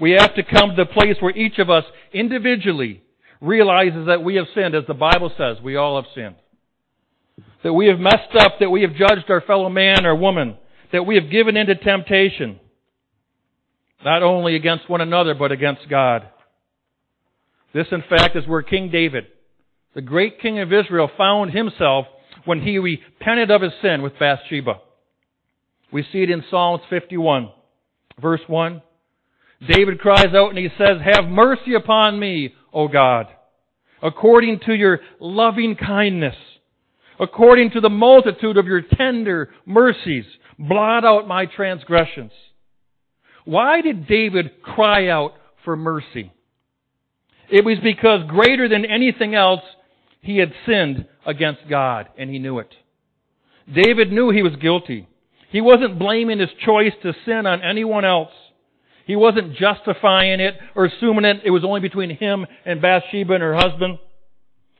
We 0.00 0.12
have 0.12 0.34
to 0.36 0.42
come 0.42 0.70
to 0.70 0.76
the 0.76 0.86
place 0.86 1.16
where 1.20 1.36
each 1.36 1.58
of 1.58 1.68
us 1.68 1.84
individually 2.12 3.02
realizes 3.40 4.06
that 4.06 4.22
we 4.22 4.36
have 4.36 4.46
sinned, 4.54 4.74
as 4.74 4.84
the 4.86 4.94
Bible 4.94 5.32
says, 5.36 5.56
we 5.62 5.76
all 5.76 6.00
have 6.00 6.10
sinned. 6.14 6.36
that 7.62 7.72
we 7.72 7.88
have 7.88 7.98
messed 7.98 8.34
up, 8.38 8.58
that 8.60 8.70
we 8.70 8.82
have 8.82 8.94
judged 8.94 9.28
our 9.28 9.40
fellow 9.40 9.68
man 9.68 10.06
or 10.06 10.14
woman, 10.14 10.56
that 10.92 11.04
we 11.04 11.16
have 11.16 11.30
given 11.30 11.56
into 11.56 11.74
temptation, 11.74 12.58
not 14.04 14.22
only 14.22 14.54
against 14.54 14.88
one 14.88 15.00
another, 15.00 15.34
but 15.34 15.52
against 15.52 15.88
God. 15.88 16.28
This, 17.72 17.86
in 17.92 18.02
fact, 18.08 18.36
is 18.36 18.46
where 18.46 18.62
King 18.62 18.90
David, 18.90 19.26
the 19.94 20.00
great 20.00 20.40
king 20.40 20.58
of 20.58 20.72
Israel, 20.72 21.10
found 21.16 21.52
himself 21.52 22.06
when 22.44 22.60
he 22.62 22.78
repented 22.78 23.50
of 23.50 23.62
his 23.62 23.72
sin 23.82 24.02
with 24.02 24.18
Bathsheba. 24.18 24.80
We 25.92 26.02
see 26.12 26.22
it 26.22 26.30
in 26.30 26.44
Psalms 26.50 26.82
51, 26.90 27.50
verse 28.20 28.40
1. 28.46 28.82
David 29.66 29.98
cries 29.98 30.34
out 30.34 30.50
and 30.50 30.58
he 30.58 30.68
says, 30.78 30.98
Have 31.14 31.24
mercy 31.24 31.74
upon 31.74 32.18
me, 32.18 32.54
O 32.72 32.88
God, 32.88 33.26
according 34.02 34.60
to 34.66 34.74
your 34.74 35.00
loving 35.20 35.76
kindness, 35.76 36.36
according 37.18 37.72
to 37.72 37.80
the 37.80 37.88
multitude 37.90 38.56
of 38.56 38.66
your 38.66 38.82
tender 38.82 39.50
mercies, 39.66 40.24
blot 40.58 41.04
out 41.04 41.26
my 41.26 41.46
transgressions. 41.46 42.32
Why 43.44 43.80
did 43.80 44.06
David 44.06 44.62
cry 44.62 45.08
out 45.08 45.32
for 45.64 45.76
mercy? 45.76 46.32
It 47.50 47.64
was 47.64 47.78
because 47.82 48.28
greater 48.28 48.68
than 48.68 48.84
anything 48.84 49.34
else, 49.34 49.62
he 50.20 50.38
had 50.38 50.52
sinned 50.66 51.06
against 51.26 51.68
God, 51.68 52.08
and 52.18 52.30
he 52.30 52.38
knew 52.38 52.58
it. 52.58 52.74
David 53.72 54.12
knew 54.12 54.30
he 54.30 54.42
was 54.42 54.56
guilty. 54.56 55.08
He 55.50 55.60
wasn't 55.60 55.98
blaming 55.98 56.40
his 56.40 56.50
choice 56.64 56.92
to 57.02 57.14
sin 57.24 57.46
on 57.46 57.62
anyone 57.62 58.04
else. 58.04 58.32
He 59.06 59.16
wasn't 59.16 59.56
justifying 59.56 60.40
it 60.40 60.54
or 60.74 60.84
assuming 60.84 61.24
it, 61.24 61.40
it 61.44 61.50
was 61.50 61.64
only 61.64 61.80
between 61.80 62.10
him 62.10 62.46
and 62.66 62.82
Bathsheba 62.82 63.32
and 63.32 63.42
her 63.42 63.54
husband. 63.54 63.98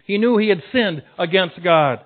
He 0.04 0.18
knew 0.18 0.36
he 0.36 0.48
had 0.48 0.62
sinned 0.70 1.02
against 1.18 1.62
God. 1.62 2.00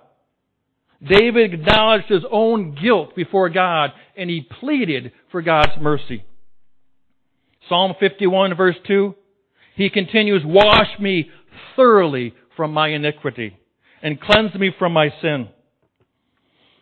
David 1.02 1.52
acknowledged 1.52 2.08
his 2.08 2.22
own 2.30 2.76
guilt 2.80 3.16
before 3.16 3.48
God 3.48 3.90
and 4.16 4.30
he 4.30 4.46
pleaded 4.60 5.10
for 5.32 5.42
God's 5.42 5.72
mercy. 5.80 6.24
Psalm 7.68 7.94
51 7.98 8.56
verse 8.56 8.76
2, 8.86 9.14
he 9.76 9.90
continues, 9.90 10.42
Wash 10.44 10.98
me 11.00 11.30
thoroughly 11.76 12.34
from 12.56 12.72
my 12.72 12.88
iniquity 12.88 13.56
and 14.02 14.20
cleanse 14.20 14.54
me 14.54 14.70
from 14.78 14.92
my 14.92 15.08
sin. 15.20 15.48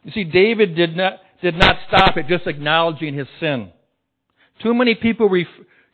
You 0.04 0.12
see, 0.12 0.25
David 0.25 0.75
did 0.75 0.97
not, 0.97 1.14
did 1.42 1.54
not 1.54 1.76
stop 1.88 2.16
at 2.16 2.28
just 2.28 2.47
acknowledging 2.47 3.14
his 3.14 3.28
sin. 3.38 3.70
Too 4.62 4.75
many 4.75 4.94
people 4.94 5.28
ref- 5.28 5.47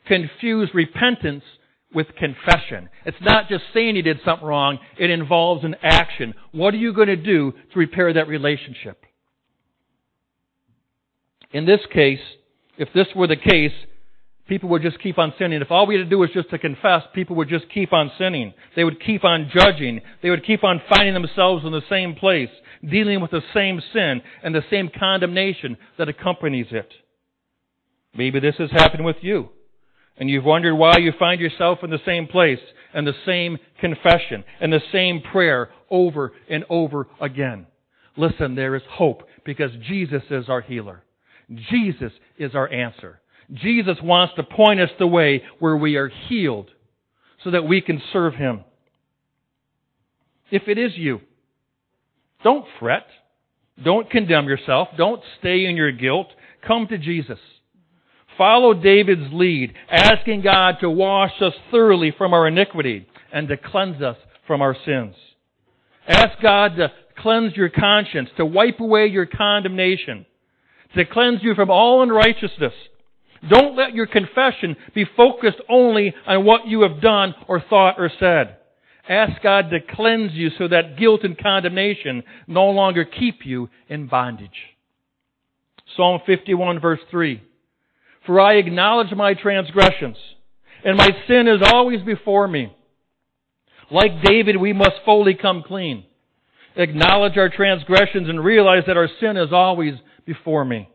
confuse 0.07 0.69
repentance 0.73 1.43
with 1.93 2.07
confession. 2.17 2.89
It's 3.05 3.17
not 3.21 3.47
just 3.49 3.63
saying 3.73 3.95
you 3.95 4.01
did 4.01 4.19
something 4.25 4.47
wrong, 4.47 4.79
it 4.99 5.09
involves 5.09 5.63
an 5.63 5.75
action. 5.81 6.33
What 6.51 6.73
are 6.73 6.77
you 6.77 6.93
going 6.93 7.07
to 7.07 7.15
do 7.15 7.51
to 7.51 7.79
repair 7.79 8.13
that 8.13 8.27
relationship? 8.27 9.03
In 11.51 11.65
this 11.65 11.79
case, 11.93 12.19
if 12.77 12.89
this 12.93 13.07
were 13.15 13.27
the 13.27 13.37
case, 13.37 13.71
people 14.47 14.69
would 14.69 14.81
just 14.81 14.99
keep 14.99 15.17
on 15.17 15.33
sinning. 15.37 15.61
If 15.61 15.71
all 15.71 15.87
we 15.87 15.95
had 15.95 16.03
to 16.03 16.09
do 16.09 16.19
was 16.19 16.29
just 16.33 16.49
to 16.49 16.57
confess, 16.57 17.03
people 17.13 17.35
would 17.37 17.49
just 17.49 17.65
keep 17.73 17.93
on 17.93 18.11
sinning. 18.17 18.53
They 18.75 18.83
would 18.83 19.03
keep 19.03 19.23
on 19.23 19.51
judging. 19.53 20.01
They 20.21 20.29
would 20.29 20.45
keep 20.45 20.63
on 20.63 20.81
finding 20.89 21.13
themselves 21.13 21.65
in 21.65 21.71
the 21.71 21.81
same 21.89 22.15
place, 22.15 22.49
dealing 22.87 23.21
with 23.21 23.31
the 23.31 23.41
same 23.53 23.81
sin 23.93 24.21
and 24.43 24.53
the 24.53 24.63
same 24.69 24.89
condemnation 24.97 25.77
that 25.97 26.09
accompanies 26.09 26.67
it. 26.71 26.91
Maybe 28.15 28.39
this 28.39 28.55
has 28.57 28.71
happened 28.71 29.05
with 29.05 29.17
you. 29.21 29.49
And 30.17 30.29
you've 30.29 30.45
wondered 30.45 30.75
why 30.75 30.97
you 30.97 31.13
find 31.19 31.39
yourself 31.39 31.79
in 31.83 31.91
the 31.91 31.99
same 32.05 32.27
place 32.27 32.59
and 32.93 33.05
the 33.05 33.13
same 33.25 33.57
confession 33.79 34.43
and 34.59 34.73
the 34.73 34.81
same 34.91 35.21
prayer 35.21 35.69
over 35.91 36.33
and 36.49 36.65
over 36.69 37.07
again. 37.21 37.67
Listen, 38.15 38.55
there 38.55 38.75
is 38.75 38.81
hope 38.89 39.23
because 39.45 39.69
Jesus 39.87 40.23
is 40.31 40.49
our 40.49 40.61
healer. 40.61 41.03
Jesus 41.69 42.11
is 42.37 42.55
our 42.55 42.67
answer. 42.71 43.19
Jesus 43.53 43.97
wants 44.03 44.33
to 44.35 44.43
point 44.43 44.79
us 44.79 44.89
the 44.99 45.07
way 45.07 45.43
where 45.59 45.77
we 45.77 45.95
are 45.95 46.11
healed 46.27 46.69
so 47.43 47.51
that 47.51 47.67
we 47.67 47.81
can 47.81 48.01
serve 48.11 48.35
Him. 48.35 48.63
If 50.51 50.63
it 50.67 50.77
is 50.77 50.91
you, 50.95 51.21
don't 52.43 52.65
fret. 52.79 53.05
Don't 53.83 54.09
condemn 54.09 54.47
yourself. 54.47 54.89
Don't 54.97 55.21
stay 55.39 55.65
in 55.65 55.75
your 55.75 55.91
guilt. 55.91 56.27
Come 56.65 56.87
to 56.87 56.97
Jesus. 56.97 57.39
Follow 58.37 58.73
David's 58.73 59.31
lead, 59.33 59.73
asking 59.89 60.41
God 60.41 60.75
to 60.81 60.89
wash 60.89 61.33
us 61.41 61.53
thoroughly 61.71 62.13
from 62.15 62.33
our 62.33 62.47
iniquity 62.47 63.07
and 63.31 63.47
to 63.47 63.57
cleanse 63.57 64.01
us 64.01 64.17
from 64.45 64.61
our 64.61 64.75
sins. 64.85 65.15
Ask 66.07 66.41
God 66.41 66.75
to 66.77 66.91
cleanse 67.17 67.55
your 67.55 67.69
conscience, 67.69 68.29
to 68.37 68.45
wipe 68.45 68.79
away 68.79 69.07
your 69.07 69.25
condemnation, 69.25 70.25
to 70.95 71.05
cleanse 71.05 71.41
you 71.41 71.55
from 71.55 71.71
all 71.71 72.03
unrighteousness. 72.03 72.73
Don't 73.49 73.75
let 73.75 73.93
your 73.93 74.07
confession 74.07 74.75
be 74.95 75.05
focused 75.15 75.59
only 75.69 76.13
on 76.25 76.45
what 76.45 76.67
you 76.67 76.81
have 76.81 77.01
done 77.01 77.35
or 77.47 77.61
thought 77.61 77.95
or 77.97 78.11
said. 78.19 78.57
Ask 79.09 79.41
God 79.41 79.69
to 79.69 79.79
cleanse 79.95 80.33
you 80.33 80.49
so 80.57 80.67
that 80.67 80.97
guilt 80.97 81.21
and 81.23 81.37
condemnation 81.37 82.23
no 82.45 82.65
longer 82.65 83.05
keep 83.05 83.45
you 83.45 83.69
in 83.87 84.07
bondage. 84.07 84.49
Psalm 85.95 86.19
51 86.25 86.79
verse 86.79 86.99
3. 87.09 87.41
For 88.25 88.41
I 88.41 88.55
acknowledge 88.55 89.11
my 89.15 89.33
transgressions, 89.33 90.17
and 90.83 90.97
my 90.97 91.09
sin 91.27 91.47
is 91.47 91.61
always 91.63 92.01
before 92.01 92.47
me. 92.47 92.75
Like 93.89 94.21
David, 94.21 94.57
we 94.57 94.73
must 94.73 94.95
fully 95.05 95.33
come 95.33 95.63
clean. 95.65 96.03
Acknowledge 96.75 97.37
our 97.37 97.49
transgressions 97.49 98.27
and 98.27 98.43
realize 98.43 98.83
that 98.85 98.97
our 98.97 99.07
sin 99.21 99.37
is 99.37 99.53
always 99.53 99.93
before 100.25 100.65
me. 100.65 100.89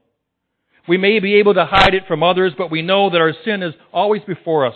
We 0.89 0.97
may 0.97 1.21
be 1.21 1.37
able 1.37 1.55
to 1.55 1.65
hide 1.65 1.95
it 1.95 2.05
from 2.09 2.23
others, 2.23 2.53
but 2.57 2.71
we 2.71 2.83
know 2.83 3.11
that 3.11 3.21
our 3.21 3.33
sin 3.45 3.63
is 3.63 3.75
always 3.93 4.23
before 4.27 4.67
us. 4.67 4.75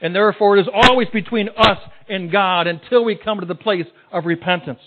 And 0.00 0.14
therefore 0.14 0.56
it 0.56 0.62
is 0.62 0.68
always 0.72 1.08
between 1.12 1.48
us 1.48 1.78
and 2.08 2.32
God 2.32 2.66
until 2.66 3.04
we 3.04 3.16
come 3.16 3.40
to 3.40 3.46
the 3.46 3.54
place 3.54 3.86
of 4.12 4.24
repentance 4.24 4.80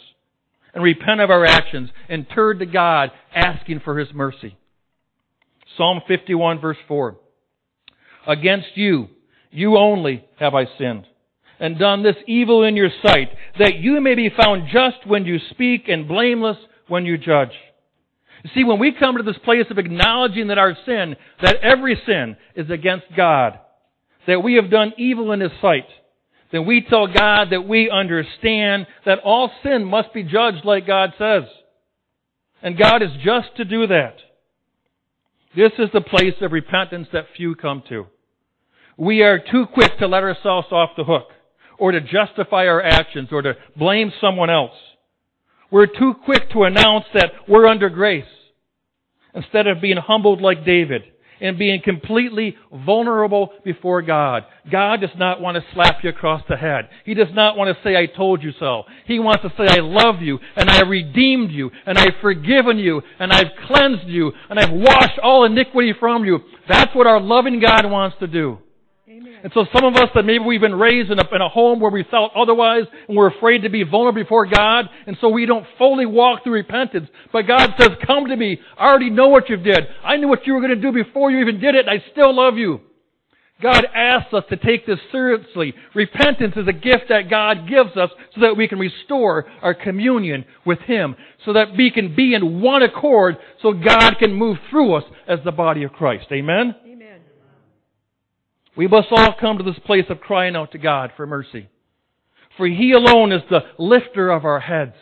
and 0.74 0.84
repent 0.84 1.22
of 1.22 1.30
our 1.30 1.46
actions 1.46 1.90
and 2.10 2.26
turn 2.34 2.60
to 2.60 2.66
God 2.66 3.12
asking 3.36 3.82
for 3.82 4.00
His 4.00 4.10
mercy. 4.14 4.58
Psalm 5.78 6.02
51 6.08 6.60
verse 6.60 6.78
4. 6.88 7.18
Against 8.28 8.70
you, 8.76 9.08
you 9.52 9.78
only 9.78 10.24
have 10.40 10.54
I 10.54 10.66
sinned, 10.78 11.06
and 11.60 11.78
done 11.78 12.04
this 12.04 12.16
evil 12.28 12.64
in 12.64 12.76
your 12.76 12.90
sight, 13.06 13.30
that 13.60 13.76
you 13.76 14.00
may 14.00 14.16
be 14.16 14.30
found 14.30 14.70
just 14.72 15.06
when 15.06 15.26
you 15.26 15.40
speak 15.50 15.88
and 15.88 16.08
blameless 16.08 16.58
when 16.88 17.06
you 17.06 17.18
judge. 17.18 17.52
You 18.44 18.50
see, 18.56 18.64
when 18.64 18.80
we 18.80 18.94
come 18.98 19.18
to 19.18 19.24
this 19.24 19.38
place 19.44 19.66
of 19.70 19.78
acknowledging 19.78 20.48
that 20.48 20.58
our 20.58 20.76
sin, 20.86 21.16
that 21.42 21.58
every 21.62 22.02
sin 22.06 22.38
is 22.56 22.70
against 22.70 23.06
God, 23.16 23.60
that 24.28 24.44
we 24.44 24.56
have 24.56 24.72
done 24.72 24.94
evil 24.98 25.32
in 25.32 25.40
His 25.40 25.52
sight, 25.62 25.88
then 26.52 26.66
we 26.66 26.82
tell 26.82 27.08
God 27.08 27.50
that 27.52 27.68
we 27.68 27.90
understand 27.90 28.88
that 29.06 29.20
all 29.24 29.52
sin 29.64 29.86
must 29.86 30.14
be 30.14 30.24
judged 30.24 30.66
like 30.66 30.86
God 30.86 31.14
says. 31.18 31.44
And 32.62 32.78
God 32.78 33.02
is 33.02 33.10
just 33.24 33.56
to 33.58 33.66
do 33.66 33.88
that. 33.88 34.16
This 35.56 35.72
is 35.80 35.90
the 35.94 36.02
place 36.02 36.36
of 36.42 36.52
repentance 36.52 37.08
that 37.14 37.26
few 37.36 37.56
come 37.56 37.84
to. 37.90 38.08
We 38.98 39.22
are 39.22 39.40
too 39.40 39.66
quick 39.74 39.98
to 40.00 40.08
let 40.08 40.24
ourselves 40.24 40.68
off 40.72 40.92
the 40.96 41.04
hook, 41.04 41.28
or 41.78 41.92
to 41.92 42.02
justify 42.02 42.68
our 42.68 42.82
actions, 42.82 43.30
or 43.32 43.42
to 43.42 43.56
blame 43.76 44.12
someone 44.22 44.50
else. 44.50 44.76
We're 45.72 45.88
too 45.88 46.16
quick 46.26 46.52
to 46.52 46.64
announce 46.64 47.06
that 47.14 47.32
we're 47.48 47.66
under 47.66 47.90
grace, 47.90 48.26
instead 49.34 49.68
of 49.68 49.82
being 49.82 49.98
humbled 49.98 50.42
like 50.42 50.66
David 50.66 51.04
and 51.40 51.58
being 51.58 51.82
completely 51.82 52.56
vulnerable 52.72 53.50
before 53.66 54.04
God. 54.04 54.44
God 54.72 55.02
does 55.02 55.10
not 55.18 55.42
want 55.42 55.56
to 55.56 55.64
slap 55.74 56.04
you 56.04 56.10
across 56.12 56.44
the 56.48 56.56
head. 56.56 56.88
He 57.04 57.16
does 57.16 57.30
not 57.34 57.58
want 57.58 57.76
to 57.76 57.84
say, 57.84 57.96
I 57.96 58.06
told 58.06 58.44
you 58.44 58.52
so. 58.60 58.84
He 59.08 59.18
wants 59.18 59.42
to 59.42 59.50
say, 59.58 59.66
I 59.68 59.80
love 59.80 60.22
you, 60.22 60.38
and 60.56 60.70
I 60.70 60.82
redeemed 60.82 61.50
you, 61.50 61.72
and 61.88 61.98
I've 61.98 62.22
forgiven 62.22 62.78
you, 62.78 63.02
and 63.18 63.34
I've 63.34 63.54
cleansed 63.66 64.08
you, 64.08 64.32
and 64.52 64.60
I've 64.60 64.72
washed 64.72 65.18
all 65.24 65.46
iniquity 65.46 65.94
from 66.00 66.26
you. 66.26 66.42
That's 66.70 66.94
what 66.96 67.08
our 67.08 67.20
loving 67.20 67.60
God 67.60 67.90
wants 67.90 68.18
to 68.20 68.28
do. 68.28 68.60
And 69.08 69.52
so 69.54 69.66
some 69.74 69.84
of 69.84 69.96
us 69.96 70.10
that 70.14 70.24
maybe 70.24 70.44
we've 70.44 70.62
been 70.62 70.76
raised 70.76 71.12
in 71.12 71.20
a, 71.20 71.36
in 71.36 71.42
a 71.42 71.50
home 71.50 71.80
where 71.80 71.92
we 71.92 72.06
felt 72.10 72.32
otherwise 72.36 72.84
and 73.08 73.18
we're 73.18 73.36
afraid 73.36 73.64
to 73.64 73.70
be 73.70 73.84
vulnerable 73.84 74.24
before 74.24 74.46
God 74.46 74.86
and 75.08 75.18
so 75.20 75.30
we 75.30 75.46
don't 75.46 75.66
fully 75.78 76.06
walk 76.06 76.44
through 76.44 76.54
repentance. 76.54 77.10
But 77.34 77.48
God 77.48 77.72
says, 77.80 77.90
come 78.06 78.28
to 78.28 78.36
me. 78.36 78.60
I 78.78 78.86
already 78.86 79.10
know 79.10 79.30
what 79.30 79.50
you 79.50 79.58
did. 79.58 79.80
I 80.04 80.18
knew 80.18 80.28
what 80.28 80.46
you 80.46 80.54
were 80.54 80.62
going 80.62 80.76
to 80.76 80.82
do 80.82 80.92
before 80.92 81.32
you 81.32 81.40
even 81.40 81.60
did 81.60 81.76
it 81.76 81.88
and 81.88 81.90
I 81.90 82.04
still 82.12 82.36
love 82.36 82.58
you. 82.58 82.82
God 83.62 83.86
asks 83.94 84.34
us 84.34 84.44
to 84.50 84.58
take 84.58 84.86
this 84.86 85.00
seriously. 85.12 85.74
Repentance 85.94 86.54
is 86.56 86.68
a 86.68 86.74
gift 86.74 87.06
that 87.10 87.30
God 87.30 87.70
gives 87.70 87.96
us 87.96 88.10
so 88.34 88.42
that 88.42 88.58
we 88.58 88.68
can 88.68 88.80
restore 88.80 89.46
our 89.62 89.74
communion 89.74 90.46
with 90.66 90.80
Him, 90.80 91.16
so 91.46 91.54
that 91.54 91.76
we 91.78 91.92
can 91.92 92.16
be 92.16 92.34
in 92.34 92.62
one 92.62 92.82
accord 92.82 93.38
so 93.62 93.74
God 93.74 94.16
can 94.18 94.34
move 94.34 94.58
through 94.70 94.96
us 94.96 95.04
as 95.28 95.40
the 95.46 95.52
body 95.52 95.84
of 95.84 95.94
Christ. 95.94 96.26
Amen? 96.32 96.76
We 98.76 98.88
must 98.88 99.08
all 99.12 99.34
come 99.40 99.58
to 99.58 99.64
this 99.64 99.80
place 99.86 100.06
of 100.10 100.22
crying 100.22 100.56
out 100.56 100.72
to 100.72 100.78
God 100.78 101.12
for 101.16 101.28
mercy. 101.28 101.70
For 102.58 102.68
He 102.68 102.94
alone 102.94 103.32
is 103.32 103.42
the 103.50 103.62
lifter 103.78 104.30
of 104.30 104.46
our 104.46 104.60
heads. 104.60 104.96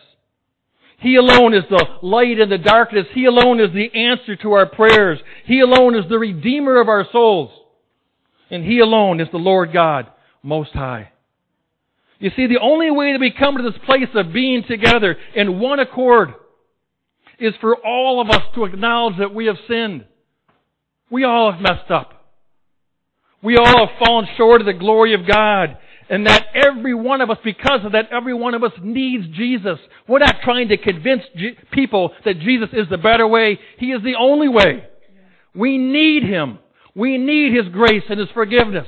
He 0.99 1.15
alone 1.15 1.53
is 1.53 1.63
the 1.69 1.85
light 2.01 2.39
in 2.39 2.49
the 2.49 2.57
darkness. 2.57 3.05
He 3.13 3.25
alone 3.25 3.59
is 3.61 3.71
the 3.73 3.93
answer 3.97 4.35
to 4.38 4.51
our 4.53 4.65
prayers. 4.65 5.19
He 5.45 5.61
alone 5.61 5.95
is 5.95 6.09
the 6.09 6.19
Redeemer 6.19 6.79
of 6.81 6.89
our 6.89 7.05
souls. 7.11 7.51
And 8.51 8.65
He 8.65 8.79
alone 8.79 9.21
is 9.21 9.27
the 9.31 9.38
Lord 9.38 9.71
God 9.71 10.07
Most 10.43 10.71
High. 10.71 11.11
You 12.19 12.31
see, 12.35 12.47
the 12.47 12.59
only 12.61 12.91
way 12.91 13.13
that 13.13 13.21
we 13.21 13.31
come 13.31 13.55
to 13.55 13.63
this 13.63 13.79
place 13.85 14.09
of 14.13 14.33
being 14.33 14.63
together 14.67 15.15
in 15.35 15.59
one 15.59 15.79
accord 15.79 16.33
is 17.39 17.53
for 17.61 17.77
all 17.77 18.19
of 18.19 18.29
us 18.29 18.41
to 18.55 18.65
acknowledge 18.65 19.17
that 19.19 19.33
we 19.33 19.45
have 19.45 19.55
sinned. 19.69 20.05
We 21.09 21.23
all 21.23 21.53
have 21.53 21.61
messed 21.61 21.89
up. 21.89 22.18
We 23.41 23.58
all 23.58 23.88
have 23.88 23.98
fallen 24.05 24.27
short 24.38 24.62
of 24.62 24.67
the 24.67 24.74
glory 24.74 25.13
of 25.13 25.27
God. 25.27 25.77
And 26.10 26.25
that 26.25 26.48
every 26.55 26.96
one 26.96 27.22
of 27.22 27.29
us, 27.29 27.38
because 27.43 27.81
of 27.86 27.91
that, 27.91 28.10
every 28.12 28.34
one 28.34 28.55
of 28.55 28.63
us 28.63 28.72
needs 28.81 29.27
Jesus. 29.38 29.77
We're 30.08 30.19
not 30.19 30.38
trying 30.43 30.69
to 30.69 30.77
convince 30.77 31.22
people 31.72 32.12
that 32.25 32.39
Jesus 32.39 32.69
is 32.74 32.88
the 32.89 32.98
better 32.98 33.27
way. 33.27 33.60
He 33.77 33.91
is 33.91 34.01
the 34.03 34.15
only 34.19 34.48
way. 34.48 34.88
We 35.53 35.77
need 35.77 36.24
Him. 36.24 36.58
We 36.96 37.19
need 37.19 37.55
His 37.55 37.72
grace 37.72 38.03
and 38.10 38.19
His 38.19 38.29
forgiveness. 38.34 38.88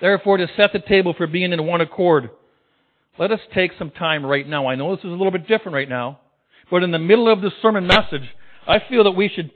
Therefore, 0.00 0.36
to 0.36 0.46
set 0.56 0.72
the 0.72 0.78
table 0.78 1.14
for 1.16 1.26
being 1.26 1.52
in 1.52 1.66
one 1.66 1.80
accord, 1.80 2.30
let 3.18 3.32
us 3.32 3.40
take 3.54 3.72
some 3.76 3.90
time 3.90 4.24
right 4.24 4.46
now. 4.46 4.68
I 4.68 4.76
know 4.76 4.94
this 4.94 5.04
is 5.04 5.10
a 5.10 5.14
little 5.14 5.32
bit 5.32 5.48
different 5.48 5.74
right 5.74 5.88
now, 5.88 6.20
but 6.70 6.84
in 6.84 6.92
the 6.92 6.98
middle 6.98 7.32
of 7.32 7.42
this 7.42 7.52
sermon 7.60 7.88
message, 7.88 8.28
I 8.68 8.78
feel 8.88 9.04
that 9.04 9.12
we 9.12 9.30
should, 9.34 9.50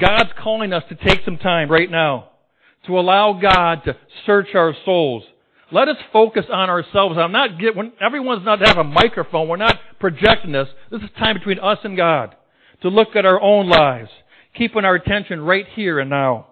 God's 0.00 0.30
calling 0.42 0.72
us 0.72 0.84
to 0.88 0.94
take 0.94 1.20
some 1.24 1.36
time 1.36 1.70
right 1.70 1.90
now 1.90 2.30
to 2.86 2.98
allow 2.98 3.38
God 3.40 3.82
to 3.84 3.96
search 4.26 4.54
our 4.54 4.74
souls. 4.84 5.24
Let 5.70 5.88
us 5.88 5.96
focus 6.12 6.46
on 6.50 6.70
ourselves. 6.70 7.16
I'm 7.18 7.32
not 7.32 7.58
get, 7.58 7.76
when 7.76 7.92
everyone's 8.00 8.44
not 8.44 8.56
to 8.56 8.66
have 8.66 8.78
a 8.78 8.84
microphone. 8.84 9.48
We're 9.48 9.56
not 9.56 9.78
projecting 10.00 10.52
this. 10.52 10.68
This 10.90 11.02
is 11.02 11.10
time 11.18 11.36
between 11.36 11.58
us 11.58 11.78
and 11.84 11.96
God 11.96 12.34
to 12.82 12.88
look 12.88 13.16
at 13.16 13.26
our 13.26 13.40
own 13.40 13.68
lives, 13.68 14.08
keeping 14.56 14.84
our 14.84 14.94
attention 14.94 15.40
right 15.40 15.66
here 15.74 15.98
and 15.98 16.08
now. 16.08 16.46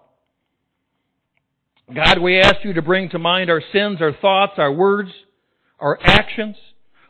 God, 1.95 2.19
we 2.19 2.41
ask 2.41 2.57
you 2.65 2.73
to 2.75 2.83
bring 2.83 3.11
to 3.11 3.19
mind 3.19 3.49
our 3.49 3.63
sins, 3.73 3.99
our 4.01 4.13
thoughts, 4.13 4.55
our 4.59 4.73
words, 4.73 5.11
our 5.79 5.99
actions, 6.03 6.57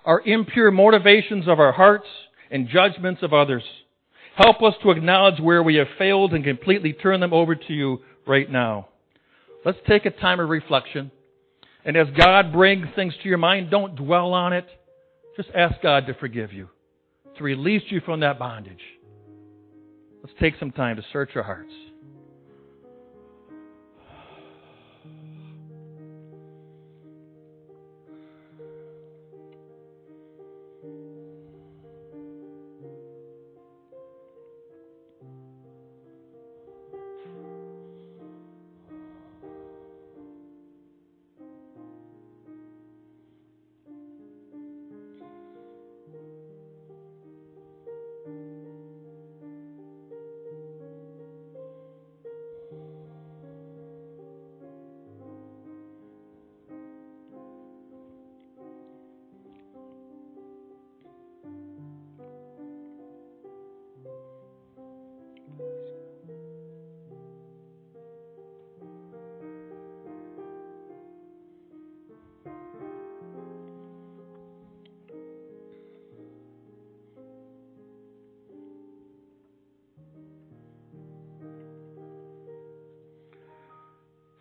our 0.04 0.20
impure 0.20 0.70
motivations 0.70 1.49
of 1.49 1.58
our 1.58 1.73
hearts, 1.73 2.06
and 2.50 2.68
judgments 2.68 3.23
of 3.23 3.32
others. 3.32 3.62
Help 4.37 4.62
us 4.62 4.75
to 4.82 4.90
acknowledge 4.90 5.40
where 5.40 5.62
we 5.62 5.76
have 5.76 5.87
failed 5.99 6.35
and 6.35 6.44
completely 6.44 6.92
turn 6.92 7.20
them 7.20 7.32
over 7.32 7.54
to 7.54 7.73
you 7.73 8.00
right 8.26 8.50
now. 8.50 8.87
Let's 9.66 9.78
take 9.88 10.06
a 10.06 10.11
time 10.12 10.38
of 10.38 10.49
reflection. 10.49 11.11
And 11.85 11.96
as 11.96 12.06
God 12.16 12.52
brings 12.52 12.87
things 12.94 13.12
to 13.20 13.28
your 13.28 13.37
mind, 13.37 13.68
don't 13.68 13.96
dwell 13.96 14.32
on 14.32 14.52
it. 14.52 14.64
Just 15.37 15.49
ask 15.56 15.82
God 15.82 16.06
to 16.06 16.14
forgive 16.14 16.52
you, 16.52 16.68
to 17.37 17.42
release 17.42 17.82
you 17.88 18.00
from 18.00 18.20
that 18.20 18.38
bondage. 18.38 18.80
Let's 20.23 20.37
take 20.38 20.54
some 20.61 20.70
time 20.70 20.94
to 20.96 21.02
search 21.12 21.30
our 21.35 21.42
hearts. 21.42 21.73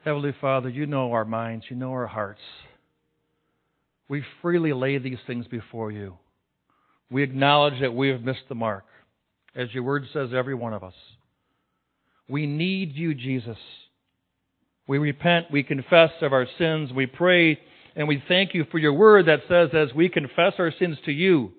Heavenly 0.05 0.35
Father, 0.39 0.69
you 0.69 0.85
know 0.85 1.13
our 1.13 1.25
minds, 1.25 1.65
you 1.67 1.75
know 1.75 1.89
our 1.89 2.05
hearts. 2.05 2.41
We 4.07 4.23
freely 4.39 4.71
lay 4.71 4.99
these 4.99 5.17
things 5.25 5.47
before 5.47 5.91
you. 5.91 6.13
We 7.09 7.23
acknowledge 7.23 7.81
that 7.81 7.95
we 7.95 8.09
have 8.09 8.21
missed 8.21 8.47
the 8.47 8.53
mark, 8.53 8.85
as 9.55 9.73
your 9.73 9.81
word 9.81 10.05
says, 10.13 10.29
every 10.31 10.53
one 10.53 10.73
of 10.73 10.83
us. 10.83 10.93
We 12.29 12.45
need 12.45 12.95
you, 12.95 13.15
Jesus. 13.15 13.57
We 14.87 14.99
repent, 14.99 15.47
we 15.51 15.63
confess 15.63 16.11
of 16.21 16.33
our 16.33 16.45
sins, 16.59 16.91
we 16.93 17.07
pray, 17.07 17.59
and 17.95 18.07
we 18.07 18.23
thank 18.27 18.53
you 18.53 18.65
for 18.71 18.77
your 18.77 18.93
word 18.93 19.25
that 19.25 19.39
says, 19.47 19.69
as 19.73 19.91
we 19.95 20.09
confess 20.09 20.53
our 20.59 20.71
sins 20.77 20.99
to 21.05 21.11
you, 21.11 21.51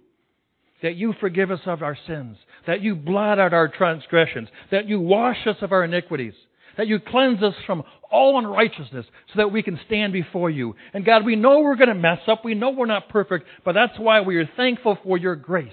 that 0.85 0.95
you 0.95 1.15
forgive 1.19 1.51
us 1.51 1.61
of 1.67 1.83
our 1.83 1.99
sins, 2.07 2.37
that 2.69 2.81
you 2.81 2.95
blot 2.95 3.41
out 3.41 3.53
our 3.53 3.67
transgressions, 3.67 4.49
that 4.71 4.87
you 4.87 5.01
wash 5.01 5.49
us 5.49 5.57
of 5.63 5.73
our 5.73 5.83
iniquities, 5.83 6.35
that 6.77 6.87
you 6.87 6.99
cleanse 7.01 7.43
us 7.43 7.55
from 7.67 7.83
all 8.11 8.39
unrighteousness 8.39 9.07
so 9.29 9.37
that 9.37 9.53
we 9.53 9.63
can 9.63 9.79
stand 9.87 10.13
before 10.13 10.51
you. 10.51 10.75
And 10.93 11.05
God, 11.05 11.25
we 11.25 11.37
know 11.37 11.61
we're 11.61 11.77
going 11.77 11.89
to 11.89 11.95
mess 11.95 12.21
up. 12.29 12.45
We 12.45 12.55
know 12.55 12.71
we're 12.71 12.87
not 12.87 13.09
perfect, 13.09 13.47
but 13.65 13.73
that's 13.73 13.99
why 13.99 14.21
we 14.21 14.37
are 14.37 14.49
thankful 14.57 14.99
for 15.03 15.19
your 15.19 15.37
grace, 15.37 15.69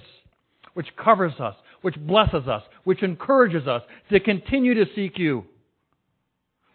which 0.73 0.87
covers 0.95 1.33
us, 1.39 1.55
which 1.81 1.95
blesses 1.95 2.47
us, 2.47 2.63
which 2.83 3.03
encourages 3.03 3.67
us 3.67 3.83
to 4.11 4.19
continue 4.19 4.73
to 4.75 4.85
seek 4.95 5.17
you. 5.17 5.45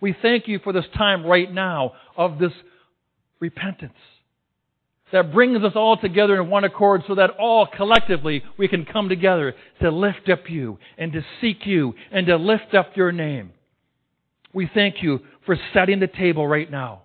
We 0.00 0.14
thank 0.22 0.46
you 0.46 0.60
for 0.62 0.72
this 0.72 0.84
time 0.96 1.26
right 1.26 1.52
now 1.52 1.92
of 2.16 2.38
this 2.38 2.52
repentance 3.40 3.94
that 5.12 5.32
brings 5.32 5.62
us 5.64 5.72
all 5.74 5.96
together 5.96 6.40
in 6.40 6.50
one 6.50 6.64
accord 6.64 7.02
so 7.08 7.14
that 7.14 7.30
all 7.38 7.66
collectively 7.66 8.42
we 8.58 8.68
can 8.68 8.84
come 8.84 9.08
together 9.08 9.54
to 9.80 9.90
lift 9.90 10.28
up 10.30 10.48
you 10.48 10.78
and 10.96 11.12
to 11.12 11.24
seek 11.40 11.64
you 11.64 11.94
and 12.12 12.26
to 12.26 12.36
lift 12.36 12.74
up 12.74 12.96
your 12.96 13.12
name. 13.12 13.52
We 14.58 14.68
thank 14.74 15.04
you 15.04 15.20
for 15.46 15.56
setting 15.72 16.00
the 16.00 16.08
table 16.08 16.44
right 16.44 16.68
now. 16.68 17.02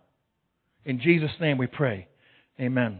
In 0.86 1.00
Jesus' 1.00 1.30
name 1.40 1.60
we 1.60 1.68
pray. 1.68 2.08
Amen. 2.60 2.98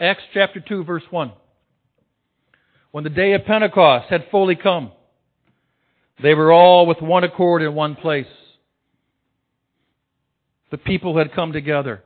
Acts 0.00 0.24
chapter 0.34 0.58
2 0.58 0.82
verse 0.82 1.04
1. 1.08 1.30
When 2.90 3.04
the 3.04 3.10
day 3.10 3.34
of 3.34 3.44
Pentecost 3.44 4.10
had 4.10 4.26
fully 4.32 4.56
come, 4.56 4.90
they 6.20 6.34
were 6.34 6.50
all 6.50 6.86
with 6.86 7.00
one 7.00 7.22
accord 7.22 7.62
in 7.62 7.76
one 7.76 7.94
place. 7.94 8.26
The 10.72 10.78
people 10.78 11.16
had 11.16 11.32
come 11.32 11.52
together. 11.52 12.02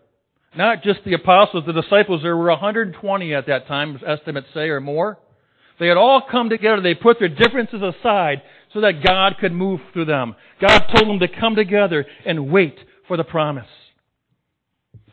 Not 0.54 0.82
just 0.82 1.00
the 1.06 1.14
apostles, 1.14 1.64
the 1.66 1.72
disciples, 1.72 2.20
there 2.22 2.36
were 2.36 2.50
120 2.50 3.34
at 3.34 3.46
that 3.46 3.68
time, 3.68 3.98
estimates 4.06 4.48
say, 4.52 4.68
or 4.68 4.82
more. 4.82 5.18
They 5.80 5.86
had 5.86 5.96
all 5.96 6.22
come 6.30 6.50
together. 6.50 6.82
They 6.82 6.94
put 6.94 7.18
their 7.18 7.30
differences 7.30 7.80
aside 7.80 8.42
so 8.72 8.80
that 8.80 9.04
God 9.04 9.36
could 9.40 9.52
move 9.52 9.80
through 9.92 10.06
them. 10.06 10.34
God 10.60 10.80
told 10.94 11.08
them 11.08 11.18
to 11.20 11.40
come 11.40 11.54
together 11.54 12.06
and 12.24 12.50
wait 12.50 12.76
for 13.06 13.16
the 13.16 13.24
promise. 13.24 13.66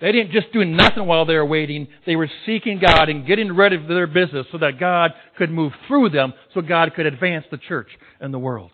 They 0.02 0.14
didn't 0.14 0.32
just 0.32 0.54
do 0.54 0.64
nothing 0.64 1.06
while 1.06 1.26
they 1.26 1.36
were 1.36 1.46
waiting. 1.46 1.88
They 2.06 2.16
were 2.16 2.30
seeking 2.46 2.80
God 2.80 3.10
and 3.10 3.28
getting 3.28 3.56
ready 3.56 3.78
for 3.78 3.94
their 3.94 4.08
business 4.08 4.48
so 4.52 4.58
that 4.60 4.80
God 4.80 5.12
could 5.38 5.52
move 5.52 5.74
through 5.88 6.10
them 6.10 6.34
so 6.54 6.62
God 6.62 6.94
could 6.96 7.06
advance 7.06 7.46
the 7.52 7.58
church 7.58 7.90
and 8.20 8.34
the 8.34 8.40
world. 8.40 8.72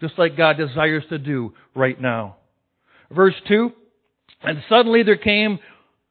Just 0.00 0.18
like 0.18 0.36
God 0.36 0.56
desires 0.56 1.04
to 1.10 1.18
do 1.18 1.52
right 1.74 2.00
now. 2.00 2.36
Verse 3.10 3.34
2, 3.46 3.70
And 4.42 4.62
suddenly 4.68 5.02
there 5.02 5.16
came 5.16 5.58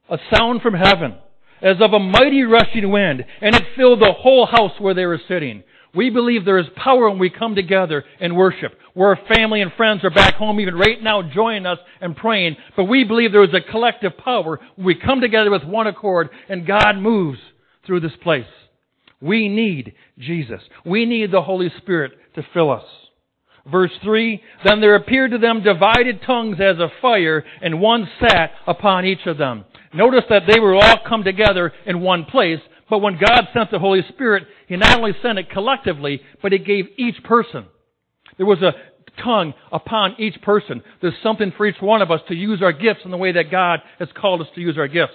a 0.08 0.18
sound 0.32 0.62
from 0.62 0.74
heaven 0.74 1.16
as 1.60 1.76
of 1.80 1.92
a 1.92 1.98
mighty 1.98 2.42
rushing 2.42 2.90
wind, 2.90 3.24
and 3.40 3.54
it 3.54 3.62
filled 3.76 4.00
the 4.00 4.12
whole 4.12 4.46
house 4.46 4.72
where 4.78 4.94
they 4.94 5.06
were 5.06 5.20
sitting. 5.28 5.64
We 5.94 6.10
believe 6.10 6.44
there 6.44 6.58
is 6.58 6.66
power 6.76 7.08
when 7.08 7.18
we 7.18 7.30
come 7.30 7.54
together 7.54 8.04
and 8.20 8.36
worship. 8.36 8.72
Where 8.94 9.18
family 9.34 9.60
and 9.60 9.72
friends 9.72 10.04
are 10.04 10.10
back 10.10 10.34
home 10.34 10.60
even 10.60 10.74
right 10.74 11.02
now 11.02 11.22
joining 11.22 11.66
us 11.66 11.78
and 12.00 12.16
praying. 12.16 12.56
But 12.76 12.84
we 12.84 13.04
believe 13.04 13.32
there 13.32 13.44
is 13.44 13.54
a 13.54 13.70
collective 13.70 14.16
power 14.16 14.60
when 14.76 14.86
we 14.86 14.94
come 14.94 15.20
together 15.20 15.50
with 15.50 15.64
one 15.64 15.86
accord 15.86 16.30
and 16.48 16.66
God 16.66 16.96
moves 16.96 17.38
through 17.86 18.00
this 18.00 18.16
place. 18.22 18.46
We 19.20 19.48
need 19.48 19.94
Jesus. 20.18 20.60
We 20.84 21.06
need 21.06 21.30
the 21.30 21.42
Holy 21.42 21.72
Spirit 21.78 22.12
to 22.34 22.46
fill 22.52 22.70
us. 22.70 22.84
Verse 23.70 23.92
3, 24.02 24.42
Then 24.64 24.80
there 24.80 24.96
appeared 24.96 25.30
to 25.30 25.38
them 25.38 25.62
divided 25.62 26.20
tongues 26.26 26.58
as 26.60 26.78
of 26.78 26.90
fire, 27.00 27.42
and 27.62 27.80
one 27.80 28.06
sat 28.20 28.50
upon 28.66 29.06
each 29.06 29.24
of 29.26 29.38
them. 29.38 29.64
Notice 29.94 30.24
that 30.28 30.42
they 30.46 30.60
were 30.60 30.74
all 30.74 30.98
come 31.08 31.24
together 31.24 31.72
in 31.86 32.00
one 32.00 32.26
place, 32.26 32.60
But 32.88 32.98
when 32.98 33.18
God 33.18 33.48
sent 33.54 33.70
the 33.70 33.78
Holy 33.78 34.02
Spirit, 34.08 34.44
He 34.66 34.76
not 34.76 34.98
only 34.98 35.12
sent 35.22 35.38
it 35.38 35.50
collectively, 35.50 36.20
but 36.42 36.52
He 36.52 36.58
gave 36.58 36.86
each 36.96 37.22
person. 37.24 37.66
There 38.36 38.46
was 38.46 38.62
a 38.62 38.72
tongue 39.22 39.54
upon 39.72 40.16
each 40.18 40.40
person. 40.42 40.82
There's 41.00 41.14
something 41.22 41.52
for 41.56 41.66
each 41.66 41.80
one 41.80 42.02
of 42.02 42.10
us 42.10 42.20
to 42.28 42.34
use 42.34 42.62
our 42.62 42.72
gifts 42.72 43.00
in 43.04 43.10
the 43.10 43.16
way 43.16 43.32
that 43.32 43.50
God 43.50 43.80
has 43.98 44.08
called 44.14 44.40
us 44.40 44.48
to 44.54 44.60
use 44.60 44.76
our 44.76 44.88
gifts. 44.88 45.14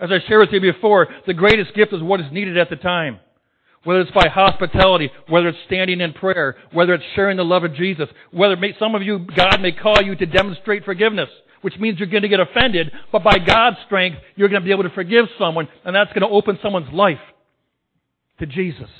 As 0.00 0.10
I 0.12 0.18
shared 0.28 0.40
with 0.40 0.52
you 0.52 0.72
before, 0.72 1.08
the 1.26 1.34
greatest 1.34 1.74
gift 1.74 1.92
is 1.92 2.02
what 2.02 2.20
is 2.20 2.32
needed 2.32 2.56
at 2.56 2.70
the 2.70 2.76
time. 2.76 3.18
Whether 3.84 4.00
it's 4.00 4.10
by 4.10 4.28
hospitality, 4.28 5.10
whether 5.28 5.48
it's 5.48 5.58
standing 5.66 6.00
in 6.00 6.12
prayer, 6.12 6.56
whether 6.72 6.94
it's 6.94 7.04
sharing 7.14 7.36
the 7.36 7.44
love 7.44 7.64
of 7.64 7.74
Jesus, 7.74 8.08
whether 8.30 8.56
may, 8.56 8.74
some 8.78 8.94
of 8.94 9.02
you, 9.02 9.26
God 9.36 9.60
may 9.60 9.72
call 9.72 10.02
you 10.02 10.14
to 10.16 10.26
demonstrate 10.26 10.84
forgiveness, 10.84 11.28
which 11.60 11.78
means 11.78 11.98
you're 11.98 12.08
going 12.08 12.22
to 12.22 12.28
get 12.28 12.40
offended, 12.40 12.90
but 13.12 13.24
by 13.24 13.38
God's 13.38 13.76
strength, 13.86 14.18
you're 14.36 14.48
going 14.48 14.62
to 14.62 14.64
be 14.64 14.72
able 14.72 14.84
to 14.84 14.90
forgive 14.90 15.26
someone, 15.38 15.68
and 15.84 15.94
that's 15.94 16.12
going 16.12 16.28
to 16.28 16.34
open 16.34 16.58
someone's 16.62 16.92
life 16.92 17.18
to 18.38 18.46
Jesus. 18.46 18.90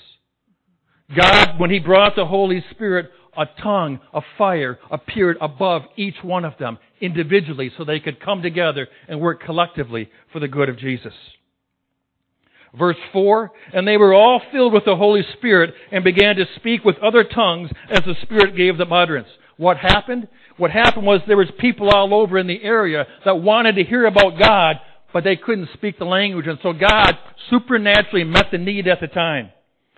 God, 1.17 1.59
when 1.59 1.71
He 1.71 1.79
brought 1.79 2.17
the 2.17 2.27
Holy 2.27 2.65
Spirit, 2.71 3.11
a 3.37 3.47
tongue, 3.63 4.01
a 4.13 4.21
fire 4.37 4.79
appeared 4.91 5.37
above 5.41 5.83
each 5.97 6.17
one 6.23 6.45
of 6.45 6.59
them 6.59 6.79
individually 7.01 7.71
so 7.77 7.85
they 7.85 8.01
could 8.01 8.21
come 8.21 8.43
together 8.43 8.89
and 9.07 9.21
work 9.21 9.43
collectively 9.43 10.11
for 10.33 10.41
the 10.41 10.49
good 10.49 10.69
of 10.69 10.79
Jesus. 10.79 11.15
Verse 12.77 12.97
4, 13.13 13.51
and 13.73 13.89
they 13.89 13.97
were 13.97 14.13
all 14.13 14.43
filled 14.53 14.75
with 14.75 14.85
the 14.85 14.97
Holy 14.97 15.23
Spirit 15.37 15.73
and 15.91 16.05
began 16.05 16.37
to 16.37 16.45
speak 16.57 16.85
with 16.85 16.99
other 16.99 17.25
tongues 17.25 17.71
as 17.91 18.01
the 18.05 18.17
Spirit 18.23 18.57
gave 18.57 18.77
them 18.77 18.93
utterance. 18.93 19.29
What 19.59 19.77
happened? 19.77 20.29
What 20.57 20.71
happened 20.71 21.05
was 21.05 21.21
there 21.27 21.37
was 21.37 21.51
people 21.59 21.91
all 21.91 22.15
over 22.15 22.39
in 22.39 22.47
the 22.47 22.63
area 22.63 23.07
that 23.25 23.43
wanted 23.43 23.75
to 23.75 23.85
hear 23.85 24.07
about 24.07 24.39
God, 24.39 24.77
but 25.13 25.25
they 25.25 25.37
couldn't 25.37 25.69
speak 25.75 25.99
the 25.99 26.05
language, 26.05 26.47
and 26.47 26.59
so 26.63 26.73
God 26.73 27.19
supernaturally 27.51 28.25
met 28.25 28.47
the 28.51 28.59
need 28.59 28.87
at 28.87 29.01
the 29.01 29.09
time. 29.09 29.51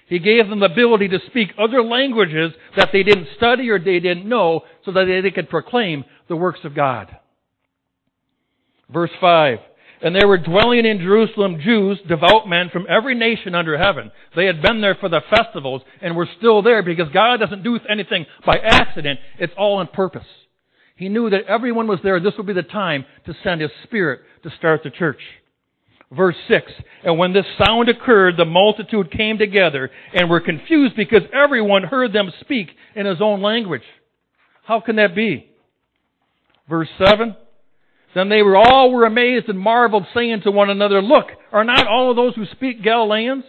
He 0.07 0.19
gave 0.19 0.49
them 0.49 0.61
the 0.61 0.67
ability 0.67 1.09
to 1.09 1.21
speak 1.27 1.51
other 1.59 1.85
languages 1.85 2.53
that 2.77 2.89
they 2.93 3.03
didn't 3.03 3.29
study 3.37 3.69
or 3.69 3.79
they 3.79 4.01
didn't 4.01 4.29
know 4.29 4.63
so 4.85 4.93
that 4.93 5.21
they 5.23 5.31
could 5.31 5.49
proclaim 5.49 6.05
the 6.29 6.37
works 6.37 6.61
of 6.65 6.75
God. 6.75 7.17
Verse 8.93 9.11
5. 9.21 9.59
And 10.03 10.15
there 10.15 10.29
were 10.29 10.39
dwelling 10.39 10.87
in 10.87 10.99
Jerusalem 10.99 11.61
Jews, 11.63 11.99
devout 12.09 12.49
men 12.49 12.71
from 12.71 12.87
every 12.89 13.15
nation 13.15 13.55
under 13.55 13.77
heaven. 13.77 14.11
They 14.35 14.47
had 14.47 14.63
been 14.63 14.81
there 14.81 14.95
for 14.95 15.11
the 15.11 15.21
festivals 15.29 15.83
and 16.01 16.17
were 16.17 16.29
still 16.39 16.63
there 16.63 16.83
because 16.83 17.09
God 17.13 17.39
doesn't 17.39 17.63
do 17.63 17.79
anything 17.89 18.25
by 18.47 18.57
accident. 18.63 19.21
It's 19.39 19.53
all 19.59 19.77
on 19.77 19.89
purpose. 19.89 20.27
He 20.97 21.09
knew 21.09 21.31
that 21.31 21.47
everyone 21.49 21.87
was 21.87 22.01
there. 22.03 22.19
This 22.21 22.35
would 22.39 22.47
be 22.47 22.53
the 22.53 22.63
time 22.63 23.05
to 23.27 23.35
send 23.45 23.61
His 23.61 23.71
Spirit 23.85 24.21
to 24.43 24.51
start 24.59 24.83
the 24.85 24.91
church. 24.91 25.21
Verse 26.13 26.35
6, 26.49 26.73
and 27.05 27.19
when 27.19 27.33
this 27.33 27.45
sound 27.65 27.89
occurred, 27.89 28.37
the 28.37 28.45
multitude 28.45 29.13
came 29.13 29.39
together 29.39 29.93
and 30.13 30.29
were 30.29 30.41
confused 30.41 30.97
because 30.97 31.23
everyone 31.33 31.85
heard 31.85 32.13
them 32.13 32.33
speak 32.41 32.67
in 32.97 33.07
his 33.07 33.21
own 33.21 33.43
language. 33.43 33.85
How 34.65 34.81
can 34.81 34.97
that 34.97 35.15
be? 35.15 35.49
Verse 36.69 36.89
7, 37.07 37.37
then 38.15 38.29
they 38.29 38.43
were 38.43 38.57
all 38.57 38.93
were 38.93 39.07
amazed 39.07 39.49
and 39.49 39.59
marveled, 39.59 40.07
saying 40.15 40.43
to 40.43 40.51
one 40.51 40.71
another, 40.71 41.01
Look, 41.01 41.27
are 41.53 41.65
not 41.65 41.87
all 41.87 42.11
of 42.11 42.17
those 42.17 42.35
who 42.35 42.45
speak 42.47 42.83
Galileans? 42.83 43.45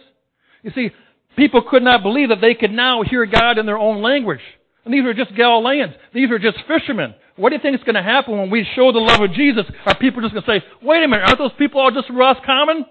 You 0.62 0.70
see, 0.74 0.90
people 1.36 1.62
could 1.68 1.82
not 1.82 2.02
believe 2.02 2.28
that 2.28 2.40
they 2.40 2.54
could 2.54 2.70
now 2.70 3.02
hear 3.02 3.26
God 3.26 3.58
in 3.58 3.66
their 3.66 3.78
own 3.78 4.02
language. 4.02 4.40
And 4.84 4.92
these 4.94 5.04
were 5.04 5.14
just 5.14 5.34
Galileans. 5.34 5.94
These 6.14 6.30
were 6.30 6.38
just 6.38 6.58
fishermen. 6.68 7.14
What 7.36 7.50
do 7.50 7.56
you 7.56 7.62
think 7.62 7.76
is 7.76 7.84
going 7.84 7.94
to 7.94 8.02
happen 8.02 8.36
when 8.36 8.50
we 8.50 8.66
show 8.76 8.92
the 8.92 8.98
love 8.98 9.20
of 9.20 9.32
Jesus? 9.32 9.64
Are 9.86 9.96
people 9.96 10.22
just 10.22 10.34
going 10.34 10.44
to 10.44 10.50
say, 10.50 10.64
wait 10.82 11.02
a 11.02 11.08
minute, 11.08 11.24
aren't 11.26 11.38
those 11.38 11.52
people 11.58 11.80
all 11.80 11.90
just 11.90 12.10
Roscommon? 12.10 12.84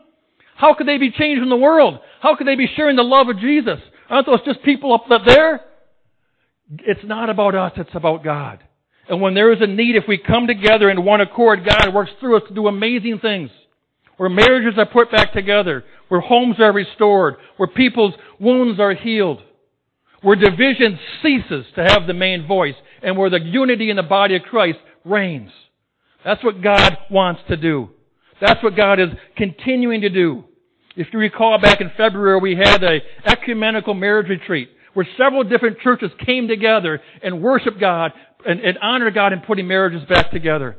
How 0.55 0.73
could 0.73 0.87
they 0.87 0.97
be 0.97 1.11
changing 1.11 1.49
the 1.49 1.55
world? 1.55 1.99
How 2.21 2.35
could 2.35 2.47
they 2.47 2.55
be 2.55 2.67
sharing 2.75 2.95
the 2.95 3.03
love 3.03 3.29
of 3.29 3.39
Jesus? 3.39 3.79
Aren't 4.09 4.27
those 4.27 4.43
just 4.45 4.63
people 4.63 4.93
up 4.93 5.05
there? 5.25 5.61
It's 6.79 7.03
not 7.03 7.29
about 7.29 7.55
us, 7.55 7.73
it's 7.77 7.93
about 7.93 8.23
God. 8.23 8.63
And 9.09 9.21
when 9.21 9.33
there 9.33 9.51
is 9.51 9.61
a 9.61 9.67
need, 9.67 9.95
if 9.95 10.03
we 10.07 10.17
come 10.17 10.47
together 10.47 10.89
in 10.89 11.03
one 11.03 11.21
accord, 11.21 11.67
God 11.67 11.93
works 11.93 12.11
through 12.19 12.37
us 12.37 12.43
to 12.47 12.53
do 12.53 12.67
amazing 12.67 13.19
things. 13.19 13.49
Where 14.17 14.29
marriages 14.29 14.77
are 14.77 14.85
put 14.85 15.11
back 15.11 15.33
together, 15.33 15.83
where 16.07 16.21
homes 16.21 16.57
are 16.59 16.71
restored, 16.71 17.35
where 17.57 17.67
people's 17.67 18.13
wounds 18.39 18.79
are 18.79 18.93
healed, 18.93 19.41
where 20.21 20.35
division 20.35 20.99
ceases 21.23 21.65
to 21.75 21.83
have 21.83 22.05
the 22.05 22.13
main 22.13 22.45
voice, 22.45 22.75
and 23.01 23.17
where 23.17 23.31
the 23.31 23.41
unity 23.41 23.89
in 23.89 23.95
the 23.95 24.03
body 24.03 24.35
of 24.35 24.43
Christ 24.43 24.77
reigns. 25.03 25.49
That's 26.23 26.43
what 26.43 26.61
God 26.61 26.97
wants 27.09 27.41
to 27.49 27.57
do. 27.57 27.89
That's 28.39 28.63
what 28.63 28.75
God 28.75 28.99
is 28.99 29.09
continuing 29.35 30.01
to 30.01 30.09
do. 30.09 30.43
If 30.95 31.07
you 31.13 31.19
recall 31.19 31.59
back 31.59 31.81
in 31.81 31.91
February, 31.97 32.39
we 32.39 32.55
had 32.55 32.83
a 32.83 32.99
ecumenical 33.25 33.93
marriage 33.93 34.29
retreat 34.29 34.69
where 34.93 35.07
several 35.17 35.43
different 35.43 35.79
churches 35.79 36.11
came 36.25 36.47
together 36.47 37.01
and 37.23 37.41
worshiped 37.41 37.79
God 37.79 38.11
and, 38.45 38.59
and 38.59 38.77
honored 38.79 39.13
God 39.13 39.33
in 39.33 39.41
putting 39.41 39.67
marriages 39.67 40.07
back 40.07 40.31
together. 40.31 40.77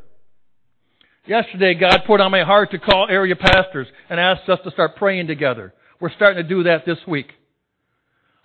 Yesterday, 1.27 1.75
God 1.75 2.03
put 2.07 2.21
on 2.21 2.33
my 2.33 2.43
heart 2.43 2.73
to 2.73 2.79
call 2.79 3.07
area 3.09 3.37
pastors 3.37 3.87
and 4.11 4.19
asked 4.19 4.49
us 4.49 4.59
to 4.65 4.71
start 4.73 4.97
praying 4.97 5.29
together. 5.29 5.73
We're 6.01 6.11
starting 6.11 6.43
to 6.43 6.49
do 6.49 6.65
that 6.65 6.85
this 6.85 6.99
week. 7.07 7.29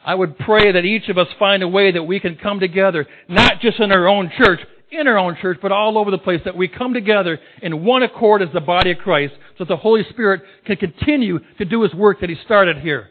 I 0.05 0.13
would 0.13 0.37
pray 0.37 0.71
that 0.71 0.85
each 0.85 1.09
of 1.09 1.17
us 1.17 1.27
find 1.39 1.63
a 1.63 1.67
way 1.67 1.91
that 1.91 2.03
we 2.03 2.19
can 2.19 2.35
come 2.35 2.59
together, 2.59 3.07
not 3.27 3.61
just 3.61 3.79
in 3.79 3.91
our 3.91 4.07
own 4.07 4.31
church, 4.37 4.59
in 4.91 5.07
our 5.07 5.17
own 5.17 5.35
church, 5.41 5.57
but 5.61 5.71
all 5.71 5.97
over 5.97 6.11
the 6.11 6.17
place, 6.17 6.41
that 6.45 6.55
we 6.55 6.67
come 6.67 6.93
together 6.93 7.39
in 7.61 7.83
one 7.83 8.03
accord 8.03 8.41
as 8.41 8.49
the 8.53 8.61
body 8.61 8.91
of 8.91 8.99
Christ, 8.99 9.33
so 9.57 9.63
that 9.63 9.69
the 9.69 9.77
Holy 9.77 10.03
Spirit 10.11 10.43
can 10.65 10.77
continue 10.77 11.39
to 11.57 11.65
do 11.65 11.81
His 11.81 11.93
work 11.93 12.21
that 12.21 12.29
He 12.29 12.37
started 12.45 12.77
here. 12.77 13.09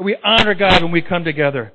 We 0.00 0.16
honor 0.22 0.54
God 0.54 0.82
when 0.82 0.92
we 0.92 1.02
come 1.02 1.24
together. 1.24 1.72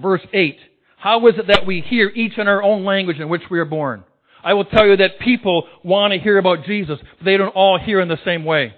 Verse 0.00 0.22
8. 0.32 0.58
How 0.98 1.26
is 1.28 1.34
it 1.38 1.46
that 1.48 1.66
we 1.66 1.80
hear 1.80 2.08
each 2.08 2.38
in 2.38 2.48
our 2.48 2.62
own 2.62 2.84
language 2.84 3.20
in 3.20 3.28
which 3.28 3.42
we 3.50 3.58
are 3.58 3.64
born? 3.64 4.04
I 4.42 4.54
will 4.54 4.64
tell 4.64 4.86
you 4.86 4.96
that 4.96 5.20
people 5.20 5.68
want 5.84 6.12
to 6.12 6.18
hear 6.18 6.38
about 6.38 6.64
Jesus, 6.64 6.98
but 7.18 7.24
they 7.24 7.36
don't 7.36 7.54
all 7.54 7.78
hear 7.78 8.00
in 8.00 8.08
the 8.08 8.18
same 8.24 8.44
way. 8.44 8.74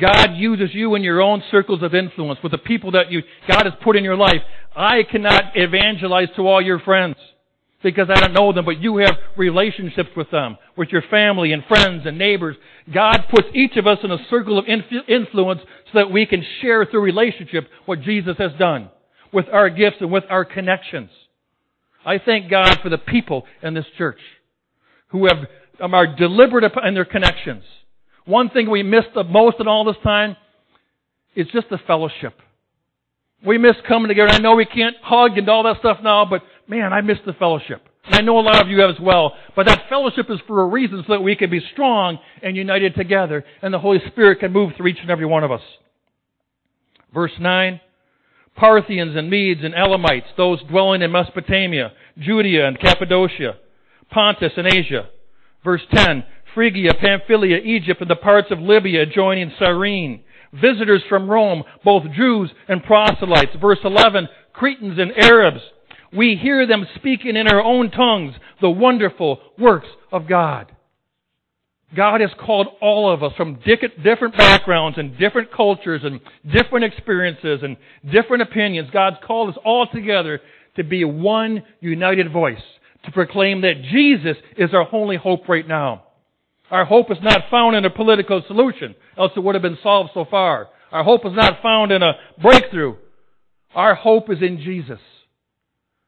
God 0.00 0.34
uses 0.34 0.74
you 0.74 0.94
in 0.94 1.02
your 1.02 1.20
own 1.20 1.42
circles 1.50 1.82
of 1.82 1.94
influence 1.94 2.40
with 2.42 2.52
the 2.52 2.58
people 2.58 2.92
that 2.92 3.10
you, 3.10 3.22
God 3.48 3.64
has 3.64 3.74
put 3.82 3.96
in 3.96 4.04
your 4.04 4.16
life. 4.16 4.40
I 4.74 5.02
cannot 5.02 5.52
evangelize 5.54 6.28
to 6.36 6.46
all 6.46 6.62
your 6.62 6.80
friends 6.80 7.16
because 7.82 8.08
I 8.10 8.20
don't 8.20 8.32
know 8.32 8.52
them, 8.52 8.64
but 8.64 8.80
you 8.80 8.98
have 8.98 9.16
relationships 9.36 10.10
with 10.16 10.30
them, 10.30 10.56
with 10.76 10.90
your 10.90 11.02
family 11.10 11.52
and 11.52 11.64
friends 11.64 12.02
and 12.06 12.18
neighbors. 12.18 12.56
God 12.92 13.24
puts 13.30 13.48
each 13.54 13.76
of 13.76 13.86
us 13.86 13.98
in 14.02 14.10
a 14.10 14.18
circle 14.30 14.58
of 14.58 14.66
influence 14.66 15.60
so 15.92 15.98
that 15.98 16.10
we 16.10 16.26
can 16.26 16.44
share 16.60 16.84
through 16.84 17.02
relationship 17.02 17.68
what 17.86 18.02
Jesus 18.02 18.36
has 18.38 18.52
done 18.58 18.90
with 19.32 19.46
our 19.52 19.70
gifts 19.70 19.96
and 20.00 20.12
with 20.12 20.24
our 20.30 20.44
connections. 20.44 21.10
I 22.04 22.18
thank 22.18 22.50
God 22.50 22.78
for 22.82 22.88
the 22.88 22.98
people 22.98 23.44
in 23.62 23.74
this 23.74 23.86
church 23.96 24.18
who 25.08 25.26
have, 25.26 25.38
um, 25.80 25.94
are 25.94 26.06
deliberate 26.06 26.70
in 26.84 26.94
their 26.94 27.04
connections. 27.04 27.64
One 28.24 28.50
thing 28.50 28.70
we 28.70 28.82
miss 28.82 29.04
the 29.14 29.24
most 29.24 29.56
in 29.60 29.68
all 29.68 29.84
this 29.84 29.96
time 30.02 30.36
is 31.34 31.46
just 31.52 31.68
the 31.70 31.78
fellowship. 31.86 32.34
We 33.44 33.58
miss 33.58 33.74
coming 33.88 34.08
together. 34.08 34.30
I 34.30 34.38
know 34.38 34.54
we 34.54 34.66
can't 34.66 34.96
hug 35.02 35.36
and 35.36 35.48
all 35.48 35.64
that 35.64 35.78
stuff 35.80 35.98
now, 36.02 36.24
but 36.24 36.42
man, 36.72 36.92
I 36.94 37.02
miss 37.02 37.18
the 37.26 37.34
fellowship. 37.34 37.86
I 38.04 38.22
know 38.22 38.38
a 38.38 38.40
lot 38.40 38.62
of 38.62 38.68
you 38.68 38.80
have 38.80 38.90
as 38.90 39.00
well. 39.00 39.34
But 39.54 39.66
that 39.66 39.88
fellowship 39.90 40.30
is 40.30 40.40
for 40.46 40.62
a 40.62 40.66
reason 40.66 41.04
so 41.06 41.12
that 41.12 41.20
we 41.20 41.36
can 41.36 41.50
be 41.50 41.60
strong 41.72 42.18
and 42.42 42.56
united 42.56 42.94
together 42.94 43.44
and 43.60 43.74
the 43.74 43.78
Holy 43.78 43.98
Spirit 44.08 44.40
can 44.40 44.52
move 44.52 44.72
through 44.76 44.88
each 44.88 44.98
and 45.02 45.10
every 45.10 45.26
one 45.26 45.44
of 45.44 45.52
us. 45.52 45.60
Verse 47.12 47.32
9. 47.38 47.78
Parthians 48.56 49.16
and 49.16 49.30
Medes 49.30 49.60
and 49.62 49.74
Elamites, 49.74 50.26
those 50.36 50.62
dwelling 50.64 51.02
in 51.02 51.12
Mesopotamia, 51.12 51.92
Judea 52.18 52.66
and 52.68 52.78
Cappadocia, 52.78 53.56
Pontus 54.10 54.52
and 54.56 54.66
Asia. 54.66 55.08
Verse 55.64 55.82
10. 55.94 56.24
Phrygia, 56.54 56.92
Pamphylia, 57.00 57.58
Egypt, 57.58 58.00
and 58.00 58.10
the 58.10 58.16
parts 58.16 58.48
of 58.50 58.58
Libya 58.58 59.02
adjoining 59.02 59.52
Cyrene. 59.58 60.22
Visitors 60.54 61.02
from 61.08 61.30
Rome, 61.30 61.64
both 61.84 62.04
Jews 62.14 62.50
and 62.68 62.82
proselytes. 62.84 63.56
Verse 63.60 63.78
11, 63.84 64.28
Cretans 64.52 64.98
and 64.98 65.12
Arabs. 65.16 65.60
We 66.16 66.36
hear 66.36 66.66
them 66.66 66.86
speaking 66.96 67.36
in 67.36 67.48
our 67.48 67.62
own 67.62 67.90
tongues 67.90 68.34
the 68.60 68.70
wonderful 68.70 69.40
works 69.58 69.88
of 70.10 70.28
God. 70.28 70.70
God 71.94 72.22
has 72.22 72.30
called 72.40 72.68
all 72.80 73.12
of 73.12 73.22
us 73.22 73.32
from 73.36 73.58
different 73.66 74.36
backgrounds 74.36 74.98
and 74.98 75.18
different 75.18 75.52
cultures 75.52 76.00
and 76.04 76.20
different 76.50 76.86
experiences 76.86 77.60
and 77.62 77.76
different 78.10 78.42
opinions. 78.42 78.88
God's 78.92 79.16
called 79.26 79.50
us 79.50 79.60
all 79.64 79.86
together 79.86 80.40
to 80.76 80.84
be 80.84 81.04
one 81.04 81.62
united 81.80 82.32
voice, 82.32 82.62
to 83.04 83.12
proclaim 83.12 83.60
that 83.60 83.82
Jesus 83.90 84.36
is 84.56 84.72
our 84.72 84.88
only 84.92 85.16
hope 85.16 85.48
right 85.48 85.68
now. 85.68 86.04
Our 86.70 86.86
hope 86.86 87.10
is 87.10 87.18
not 87.22 87.50
found 87.50 87.76
in 87.76 87.84
a 87.84 87.90
political 87.90 88.42
solution, 88.46 88.94
else 89.18 89.32
it 89.36 89.40
would 89.40 89.54
have 89.54 89.62
been 89.62 89.78
solved 89.82 90.10
so 90.14 90.24
far. 90.30 90.68
Our 90.90 91.04
hope 91.04 91.26
is 91.26 91.32
not 91.34 91.60
found 91.62 91.92
in 91.92 92.02
a 92.02 92.14
breakthrough. 92.40 92.96
Our 93.74 93.94
hope 93.94 94.30
is 94.30 94.38
in 94.40 94.58
Jesus. 94.58 95.00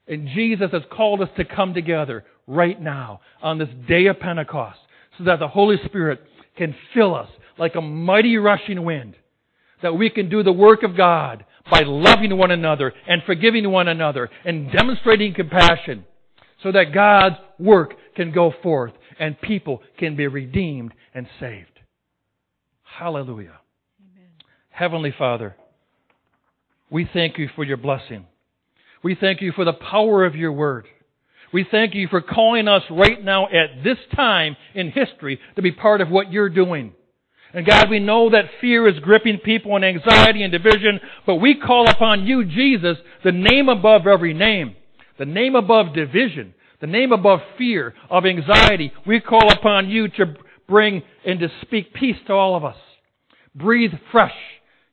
And 0.06 0.28
Jesus 0.28 0.70
has 0.72 0.82
called 0.90 1.22
us 1.22 1.30
to 1.36 1.44
come 1.44 1.74
together 1.74 2.24
right 2.46 2.80
now 2.80 3.20
on 3.42 3.58
this 3.58 3.68
day 3.88 4.06
of 4.06 4.20
Pentecost 4.20 4.78
so 5.16 5.24
that 5.24 5.38
the 5.38 5.48
Holy 5.48 5.76
Spirit 5.86 6.20
can 6.56 6.74
fill 6.92 7.14
us 7.14 7.28
like 7.58 7.74
a 7.74 7.80
mighty 7.80 8.36
rushing 8.36 8.84
wind. 8.84 9.16
That 9.82 9.96
we 9.96 10.10
can 10.10 10.28
do 10.28 10.42
the 10.42 10.52
work 10.52 10.82
of 10.82 10.96
God 10.96 11.44
by 11.70 11.82
loving 11.84 12.36
one 12.36 12.50
another 12.50 12.92
and 13.06 13.22
forgiving 13.24 13.70
one 13.70 13.88
another 13.88 14.30
and 14.44 14.70
demonstrating 14.72 15.34
compassion 15.34 16.04
so 16.62 16.72
that 16.72 16.94
God's 16.94 17.36
work 17.58 17.94
can 18.16 18.32
go 18.32 18.52
forth 18.62 18.92
and 19.18 19.40
people 19.40 19.82
can 19.98 20.16
be 20.16 20.26
redeemed 20.26 20.92
and 21.14 21.26
saved. 21.40 21.80
Hallelujah. 22.82 23.60
Amen. 24.00 24.30
Heavenly 24.70 25.14
Father, 25.16 25.56
we 26.90 27.08
thank 27.12 27.38
you 27.38 27.48
for 27.54 27.64
your 27.64 27.76
blessing. 27.76 28.26
We 29.04 29.14
thank 29.14 29.42
you 29.42 29.52
for 29.52 29.66
the 29.66 29.74
power 29.74 30.24
of 30.24 30.34
your 30.34 30.50
word. 30.50 30.86
We 31.52 31.66
thank 31.70 31.94
you 31.94 32.08
for 32.08 32.22
calling 32.22 32.66
us 32.66 32.82
right 32.90 33.22
now 33.22 33.46
at 33.46 33.84
this 33.84 33.98
time 34.16 34.56
in 34.74 34.90
history 34.90 35.38
to 35.56 35.62
be 35.62 35.72
part 35.72 36.00
of 36.00 36.08
what 36.08 36.32
you're 36.32 36.48
doing. 36.48 36.94
And 37.52 37.66
God, 37.66 37.90
we 37.90 38.00
know 38.00 38.30
that 38.30 38.46
fear 38.62 38.88
is 38.88 38.98
gripping 39.00 39.38
people 39.44 39.76
and 39.76 39.84
anxiety 39.84 40.42
and 40.42 40.50
division, 40.50 41.00
but 41.26 41.36
we 41.36 41.54
call 41.54 41.88
upon 41.88 42.26
you, 42.26 42.46
Jesus, 42.46 42.96
the 43.22 43.30
name 43.30 43.68
above 43.68 44.06
every 44.06 44.32
name, 44.32 44.74
the 45.18 45.26
name 45.26 45.54
above 45.54 45.94
division, 45.94 46.54
the 46.80 46.86
name 46.86 47.12
above 47.12 47.40
fear, 47.58 47.94
of 48.08 48.24
anxiety. 48.24 48.90
We 49.06 49.20
call 49.20 49.52
upon 49.52 49.90
you 49.90 50.08
to 50.08 50.34
bring 50.66 51.02
and 51.26 51.38
to 51.40 51.48
speak 51.60 51.92
peace 51.92 52.16
to 52.26 52.32
all 52.32 52.56
of 52.56 52.64
us. 52.64 52.76
Breathe 53.54 53.92
fresh 54.10 54.34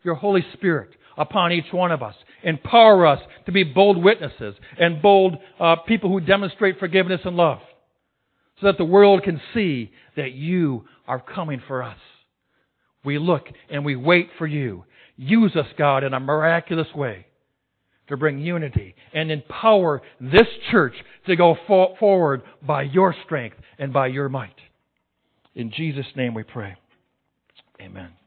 your 0.03 0.15
Holy 0.15 0.45
Spirit 0.53 0.89
upon 1.17 1.53
each 1.53 1.71
one 1.71 1.91
of 1.93 2.03
us. 2.03 2.15
Empower 2.43 3.05
us 3.05 3.19
to 3.45 3.51
be 3.51 3.63
bold 3.63 4.01
witnesses 4.01 4.55
and 4.79 5.01
bold 5.01 5.35
uh, 5.59 5.75
people 5.87 6.09
who 6.09 6.19
demonstrate 6.19 6.79
forgiveness 6.79 7.21
and 7.23 7.35
love 7.35 7.59
so 8.59 8.67
that 8.67 8.77
the 8.77 8.85
world 8.85 9.23
can 9.23 9.41
see 9.53 9.91
that 10.15 10.33
you 10.33 10.85
are 11.07 11.19
coming 11.19 11.61
for 11.67 11.83
us. 11.83 11.97
We 13.03 13.17
look 13.17 13.45
and 13.69 13.83
we 13.83 13.95
wait 13.95 14.29
for 14.37 14.47
you. 14.47 14.85
Use 15.17 15.55
us, 15.55 15.65
God, 15.77 16.03
in 16.03 16.13
a 16.13 16.19
miraculous 16.19 16.87
way 16.95 17.25
to 18.07 18.17
bring 18.17 18.39
unity 18.39 18.95
and 19.13 19.31
empower 19.31 20.01
this 20.19 20.47
church 20.69 20.93
to 21.27 21.35
go 21.35 21.55
for- 21.67 21.95
forward 21.99 22.43
by 22.61 22.83
your 22.83 23.15
strength 23.25 23.57
and 23.79 23.91
by 23.91 24.07
your 24.07 24.29
might. 24.29 24.55
In 25.55 25.71
Jesus' 25.71 26.05
name 26.15 26.33
we 26.33 26.43
pray. 26.43 26.75
Amen. 27.81 28.20